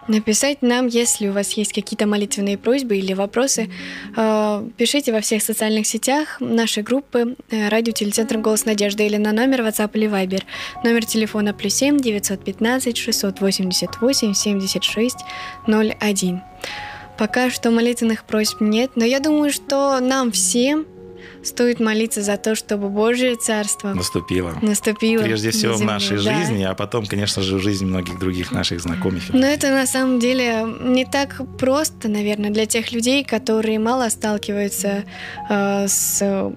написать 0.09 0.61
нам, 0.61 0.87
если 0.87 1.27
у 1.27 1.33
вас 1.33 1.53
есть 1.53 1.73
какие-то 1.73 2.07
молитвенные 2.07 2.57
просьбы 2.57 2.97
или 2.97 3.13
вопросы. 3.13 3.69
Э, 4.15 4.67
пишите 4.77 5.13
во 5.13 5.21
всех 5.21 5.41
социальных 5.43 5.87
сетях 5.87 6.37
нашей 6.39 6.83
группы 6.83 7.35
э, 7.49 7.69
радио 7.69 7.93
телецентр 7.93 8.37
«Голос 8.37 8.65
надежды» 8.65 9.05
или 9.05 9.17
на 9.17 9.31
номер 9.31 9.61
WhatsApp 9.61 9.91
или 9.93 10.09
Viber. 10.09 10.43
Номер 10.83 11.05
телефона 11.05 11.53
плюс 11.53 11.75
7 11.75 11.99
915 11.99 12.97
688 12.97 14.33
76 14.33 15.17
01. 15.67 16.41
Пока 17.17 17.49
что 17.49 17.69
молитвенных 17.69 18.23
просьб 18.23 18.61
нет, 18.61 18.91
но 18.95 19.05
я 19.05 19.19
думаю, 19.19 19.51
что 19.51 19.99
нам 19.99 20.31
всем 20.31 20.85
стоит 21.43 21.79
молиться 21.79 22.21
за 22.21 22.37
то, 22.37 22.55
чтобы 22.55 22.89
Божье 22.89 23.35
Царство 23.35 23.93
наступило. 23.93 24.57
Наступило. 24.61 25.23
Прежде 25.23 25.51
всего 25.51 25.73
земле, 25.73 25.85
в 25.85 25.87
нашей 25.87 26.23
да. 26.23 26.35
жизни, 26.35 26.63
а 26.63 26.73
потом, 26.73 27.05
конечно 27.05 27.41
же, 27.41 27.57
в 27.57 27.61
жизни 27.61 27.85
многих 27.85 28.19
других 28.19 28.51
наших 28.51 28.81
знакомых. 28.81 29.23
Но 29.29 29.45
это 29.45 29.69
на 29.69 29.85
самом 29.85 30.19
деле 30.19 30.65
не 30.81 31.05
так 31.05 31.41
просто, 31.57 32.09
наверное, 32.09 32.49
для 32.49 32.65
тех 32.65 32.91
людей, 32.91 33.23
которые 33.23 33.79
мало 33.79 34.09
сталкиваются 34.09 35.03
э, 35.49 35.87
с 35.87 36.51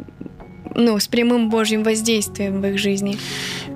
ну, 0.74 0.98
с 0.98 1.06
прямым 1.06 1.50
Божьим 1.50 1.82
воздействием 1.82 2.60
в 2.60 2.66
их 2.66 2.78
жизни. 2.78 3.18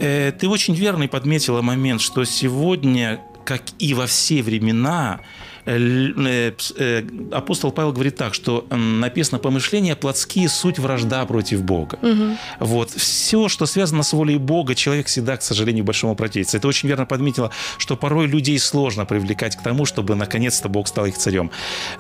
Э, 0.01 0.33
ты 0.33 0.49
очень 0.49 0.75
верный 0.75 1.09
подметила 1.09 1.63
момент, 1.63 2.01
что 2.01 2.25
сегодня, 2.25 3.21
как 3.45 3.63
и 3.79 3.95
во 3.95 4.07
все 4.07 4.43
времена, 4.43 5.21
апостол 5.67 7.73
Павел 7.73 7.93
говорит 7.93 8.17
так, 8.17 8.35
что 8.35 8.67
написано 8.71 9.39
«помышления 9.39 9.97
плотские– 9.97 10.49
суть 10.49 10.79
вражда 10.79 11.27
против 11.27 11.63
Бога». 11.63 11.99
Угу. 12.03 12.37
Вот. 12.61 12.91
Все, 12.91 13.49
что 13.49 13.67
связано 13.67 14.03
с 14.03 14.13
волей 14.13 14.39
Бога, 14.39 14.75
человек 14.75 15.09
всегда, 15.09 15.37
к 15.37 15.43
сожалению, 15.43 15.85
большому 15.85 16.15
противится. 16.15 16.57
Это 16.57 16.69
очень 16.69 16.89
верно 16.89 17.05
подметило, 17.05 17.51
что 17.79 17.97
порой 17.97 18.29
людей 18.29 18.59
сложно 18.59 19.07
привлекать 19.07 19.57
к 19.57 19.63
тому, 19.63 19.87
чтобы 19.87 20.15
наконец-то 20.15 20.69
Бог 20.69 20.87
стал 20.87 21.07
их 21.07 21.19
царем. 21.19 21.51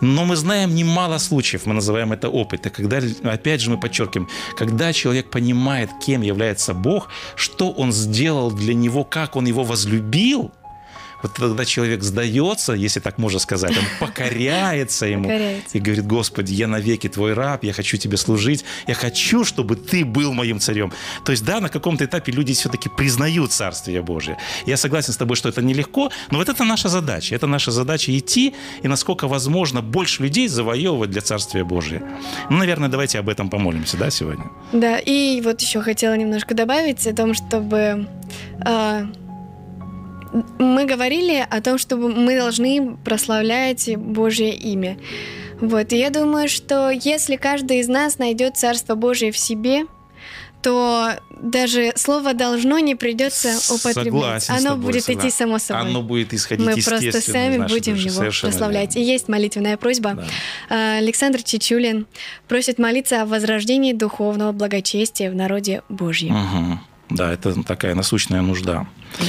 Но 0.00 0.24
мы 0.24 0.36
знаем 0.36 0.74
немало 0.74 1.18
случаев, 1.18 1.66
мы 1.66 1.74
называем 1.74 2.12
это 2.12 2.28
опыты, 2.28 2.70
когда, 2.70 3.00
опять 3.24 3.60
же, 3.60 3.70
мы 3.70 3.80
подчеркиваем, 3.80 4.28
когда 4.56 4.92
человек 4.92 5.30
понимает, 5.30 5.90
кем 6.04 6.22
является 6.22 6.72
Бог, 6.72 7.08
что 7.34 7.72
Он 7.72 7.92
сделал 7.92 8.52
для 8.52 8.74
него, 8.74 9.04
как 9.04 9.36
Он 9.36 9.46
его 9.46 9.64
возлюбил– 9.64 10.52
вот 11.22 11.34
тогда 11.34 11.64
человек 11.64 12.02
сдается, 12.02 12.72
если 12.72 13.00
так 13.00 13.18
можно 13.18 13.38
сказать, 13.38 13.76
он 13.76 13.84
покоряется 14.00 15.06
ему 15.06 15.24
покоряется. 15.24 15.78
и 15.78 15.80
говорит, 15.80 16.06
Господи, 16.06 16.52
я 16.52 16.68
навеки 16.68 17.08
твой 17.08 17.34
раб, 17.34 17.64
я 17.64 17.72
хочу 17.72 17.96
тебе 17.96 18.16
служить, 18.16 18.64
я 18.86 18.94
хочу, 18.94 19.44
чтобы 19.44 19.76
ты 19.76 20.04
был 20.04 20.32
моим 20.32 20.60
царем. 20.60 20.92
То 21.24 21.32
есть, 21.32 21.44
да, 21.44 21.60
на 21.60 21.68
каком-то 21.68 22.04
этапе 22.04 22.32
люди 22.32 22.52
все-таки 22.54 22.88
признают 22.88 23.52
Царствие 23.52 24.02
Божие. 24.02 24.38
Я 24.66 24.76
согласен 24.76 25.12
с 25.12 25.16
тобой, 25.16 25.36
что 25.36 25.48
это 25.48 25.62
нелегко, 25.62 26.10
но 26.30 26.38
вот 26.38 26.48
это 26.48 26.64
наша 26.64 26.88
задача. 26.88 27.34
Это 27.34 27.46
наша 27.46 27.70
задача 27.70 28.16
идти 28.16 28.54
и, 28.82 28.88
насколько 28.88 29.28
возможно, 29.28 29.82
больше 29.82 30.22
людей 30.22 30.48
завоевывать 30.48 31.10
для 31.10 31.22
Царствия 31.22 31.64
Божия. 31.64 32.02
Ну, 32.50 32.56
наверное, 32.56 32.88
давайте 32.88 33.18
об 33.18 33.28
этом 33.28 33.50
помолимся, 33.50 33.96
да, 33.96 34.10
сегодня? 34.10 34.44
Да, 34.72 34.98
и 34.98 35.40
вот 35.42 35.60
еще 35.60 35.80
хотела 35.80 36.16
немножко 36.16 36.54
добавить 36.54 37.06
о 37.06 37.14
том, 37.14 37.34
чтобы 37.34 38.06
э, 38.64 39.06
мы 40.58 40.84
говорили 40.84 41.46
о 41.48 41.60
том, 41.60 41.78
что 41.78 41.96
мы 41.96 42.36
должны 42.36 42.96
прославлять 43.04 43.96
Божье 43.96 44.54
имя. 44.54 44.98
Вот, 45.60 45.92
и 45.92 45.98
я 45.98 46.10
думаю, 46.10 46.48
что 46.48 46.90
если 46.90 47.36
каждый 47.36 47.80
из 47.80 47.88
нас 47.88 48.18
найдет 48.18 48.56
Царство 48.56 48.94
Божие 48.94 49.32
в 49.32 49.38
себе, 49.38 49.86
то 50.62 51.12
даже 51.40 51.92
слово 51.96 52.34
должно 52.34 52.78
не 52.78 52.94
придется 52.94 53.56
употреблять. 53.72 54.42
Согласен 54.42 54.54
Оно 54.54 54.70
тобой, 54.70 54.84
будет 54.86 55.08
идти 55.08 55.30
само 55.30 55.58
собой. 55.58 55.88
Оно 55.88 56.02
будет 56.02 56.34
исходить 56.34 56.66
Мы 56.66 56.74
просто 56.82 57.20
сами 57.20 57.58
будем 57.68 57.94
души. 57.94 58.08
его 58.08 58.16
Совершенно 58.16 58.50
прославлять. 58.50 58.96
Верно. 58.96 59.06
И 59.06 59.12
есть 59.12 59.28
молитвенная 59.28 59.76
просьба. 59.76 60.14
Да. 60.14 60.24
А, 60.68 60.96
Александр 60.98 61.42
Чичулин 61.42 62.06
просит 62.48 62.78
молиться 62.78 63.22
о 63.22 63.26
возрождении 63.26 63.92
духовного 63.92 64.52
благочестия 64.52 65.30
в 65.30 65.34
народе 65.34 65.82
Божьем. 65.88 66.34
Угу. 66.34 66.80
Да, 67.10 67.32
это 67.32 67.62
такая 67.62 67.94
насущная 67.94 68.42
нужда. 68.42 68.86
Да. 69.20 69.26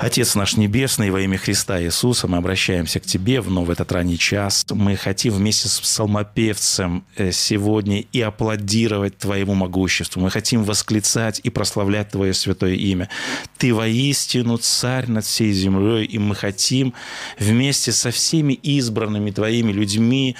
Отец 0.00 0.34
наш 0.34 0.56
Небесный, 0.56 1.10
во 1.10 1.20
имя 1.20 1.36
Христа 1.36 1.78
Иисуса, 1.78 2.26
мы 2.26 2.38
обращаемся 2.38 3.00
к 3.00 3.04
Тебе 3.04 3.42
вновь 3.42 3.68
в 3.68 3.70
этот 3.70 3.92
ранний 3.92 4.16
час. 4.16 4.64
Мы 4.70 4.96
хотим 4.96 5.34
вместе 5.34 5.68
с 5.68 5.78
псалмопевцем 5.78 7.04
э, 7.16 7.32
сегодня 7.32 8.00
и 8.00 8.22
аплодировать 8.22 9.18
Твоему 9.18 9.52
могуществу. 9.52 10.22
Мы 10.22 10.30
хотим 10.30 10.64
восклицать 10.64 11.42
и 11.44 11.50
прославлять 11.50 12.12
Твое 12.12 12.32
святое 12.32 12.76
имя. 12.76 13.10
Ты 13.58 13.74
воистину 13.74 14.56
царь 14.56 15.06
над 15.06 15.26
всей 15.26 15.52
землей, 15.52 16.06
и 16.06 16.18
мы 16.18 16.34
хотим 16.34 16.94
вместе 17.38 17.92
со 17.92 18.10
всеми 18.10 18.54
избранными 18.54 19.30
Твоими 19.30 19.70
людьми 19.70 20.34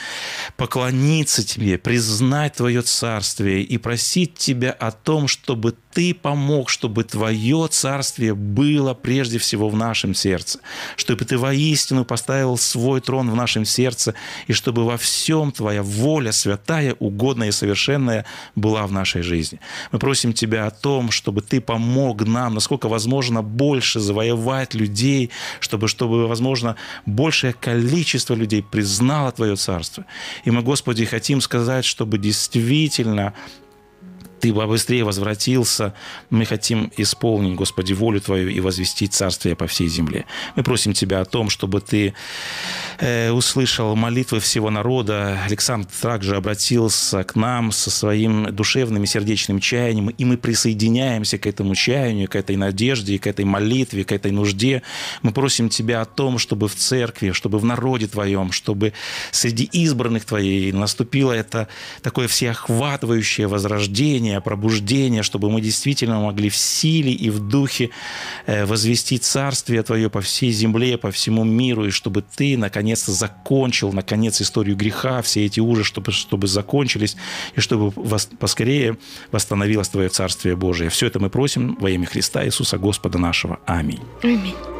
поклониться 0.56 1.46
Тебе, 1.46 1.76
признать 1.76 2.54
Твое 2.54 2.80
царствие 2.80 3.62
и 3.62 3.76
просить 3.76 4.36
Тебя 4.36 4.70
о 4.70 4.90
том, 4.90 5.28
чтобы 5.28 5.74
Ты 5.92 6.14
помог, 6.14 6.70
чтобы 6.70 7.03
Твое 7.03 7.66
Царствие 7.68 8.35
было 8.35 8.94
прежде 8.94 9.38
всего 9.38 9.68
в 9.68 9.76
нашем 9.76 10.14
сердце, 10.14 10.61
чтобы 10.96 11.24
Ты 11.24 11.37
воистину 11.37 12.05
поставил 12.05 12.57
свой 12.57 13.00
трон 13.00 13.31
в 13.31 13.35
нашем 13.35 13.64
сердце, 13.64 14.14
и 14.46 14.53
чтобы 14.53 14.85
во 14.85 14.96
всем 14.96 15.50
Твоя 15.50 15.83
воля 15.83 16.31
святая, 16.31 16.94
угодная 16.98 17.48
и 17.48 17.53
совершенная 17.53 18.24
была 18.55 18.87
в 18.87 18.92
нашей 18.92 19.22
жизни. 19.22 19.59
Мы 19.90 19.98
просим 19.98 20.33
Тебя 20.33 20.66
о 20.66 20.70
том, 20.70 21.11
чтобы 21.11 21.42
Ты 21.42 21.61
помог 21.61 22.24
нам, 22.24 22.55
насколько 22.55 22.88
возможно, 22.88 23.42
больше 23.42 23.98
завоевать 23.98 24.74
людей, 24.74 25.31
чтобы, 25.59 25.88
чтобы 25.88 26.29
возможно, 26.29 26.76
большее 27.05 27.53
количество 27.53 28.35
людей 28.35 28.62
признало 28.62 29.33
Твое 29.33 29.57
Царство. 29.57 30.05
И 30.44 30.53
мы, 30.53 30.62
Господи, 30.62 31.05
хотим 31.05 31.40
сказать, 31.40 31.85
чтобы 31.85 32.18
действительно 32.18 33.35
ты 34.40 34.53
побыстрее 34.53 35.05
возвратился. 35.05 35.94
Мы 36.31 36.44
хотим 36.44 36.90
исполнить, 36.96 37.55
Господи, 37.55 37.92
волю 37.92 38.20
Твою 38.20 38.48
и 38.48 38.61
возвести 38.61 39.07
Царствие 39.07 39.55
по 39.55 39.66
всей 39.66 39.88
земле. 39.88 40.24
Мы 40.57 40.62
просим 40.62 40.92
Тебя 40.92 41.20
о 41.20 41.24
том, 41.24 41.50
чтобы 41.50 41.81
Ты 41.81 42.14
э, 42.98 43.31
услышал 43.31 43.94
молитвы 43.96 44.40
всего 44.40 44.70
народа. 44.70 45.38
Александр 45.46 45.88
также 46.00 46.37
обратился 46.37 47.22
к 47.24 47.37
нам 47.37 47.72
со 47.72 47.90
своим 47.90 48.55
душевным 48.55 49.05
и 49.05 49.07
сердечным 49.07 49.61
чаянием, 49.61 50.09
и 50.09 50.24
мы 50.24 50.37
присоединяемся 50.37 51.38
к 51.38 51.46
этому 51.46 51.74
чаянию, 51.74 52.29
к 52.29 52.37
этой 52.37 52.57
надежде, 52.57 53.18
к 53.18 53.26
этой 53.26 53.44
молитве, 53.44 54.05
к 54.05 54.12
этой 54.12 54.33
нужде. 54.33 54.83
Мы 55.22 55.33
просим 55.33 55.68
Тебя 55.68 56.00
о 56.00 56.05
том, 56.05 56.38
чтобы 56.38 56.68
в 56.68 56.74
церкви, 56.74 57.33
чтобы 57.33 57.59
в 57.59 57.64
народе 57.64 58.07
Твоем, 58.07 58.53
чтобы 58.53 58.92
среди 59.31 59.64
избранных 59.64 60.24
Твоей 60.24 60.72
наступило 60.72 61.33
это 61.33 61.68
такое 62.03 62.26
всеохватывающее 62.29 63.46
возрождение, 63.46 64.29
озарение, 64.30 64.40
пробуждение, 64.40 65.22
чтобы 65.22 65.50
мы 65.50 65.60
действительно 65.60 66.20
могли 66.20 66.48
в 66.48 66.56
силе 66.56 67.12
и 67.12 67.30
в 67.30 67.40
духе 67.40 67.90
э, 68.46 68.64
возвести 68.64 69.18
Царствие 69.18 69.82
Твое 69.82 70.08
по 70.08 70.20
всей 70.20 70.52
земле, 70.52 70.96
по 70.96 71.10
всему 71.10 71.44
миру, 71.44 71.86
и 71.86 71.90
чтобы 71.90 72.22
Ты 72.22 72.56
наконец-то 72.56 73.12
закончил, 73.12 73.92
наконец, 73.92 74.40
историю 74.40 74.76
греха, 74.76 75.20
все 75.22 75.46
эти 75.46 75.60
ужасы, 75.60 75.88
чтобы, 75.88 76.12
чтобы 76.12 76.46
закончились, 76.46 77.16
и 77.56 77.60
чтобы 77.60 77.90
поскорее 78.38 78.96
восстановилось 79.32 79.88
Твое 79.88 80.08
Царствие 80.08 80.56
Божие. 80.56 80.90
Все 80.90 81.06
это 81.06 81.18
мы 81.18 81.30
просим 81.30 81.76
во 81.80 81.90
имя 81.90 82.06
Христа 82.06 82.44
Иисуса 82.44 82.78
Господа 82.78 83.18
нашего. 83.18 83.58
Аминь. 83.66 84.00
Аминь. 84.22 84.79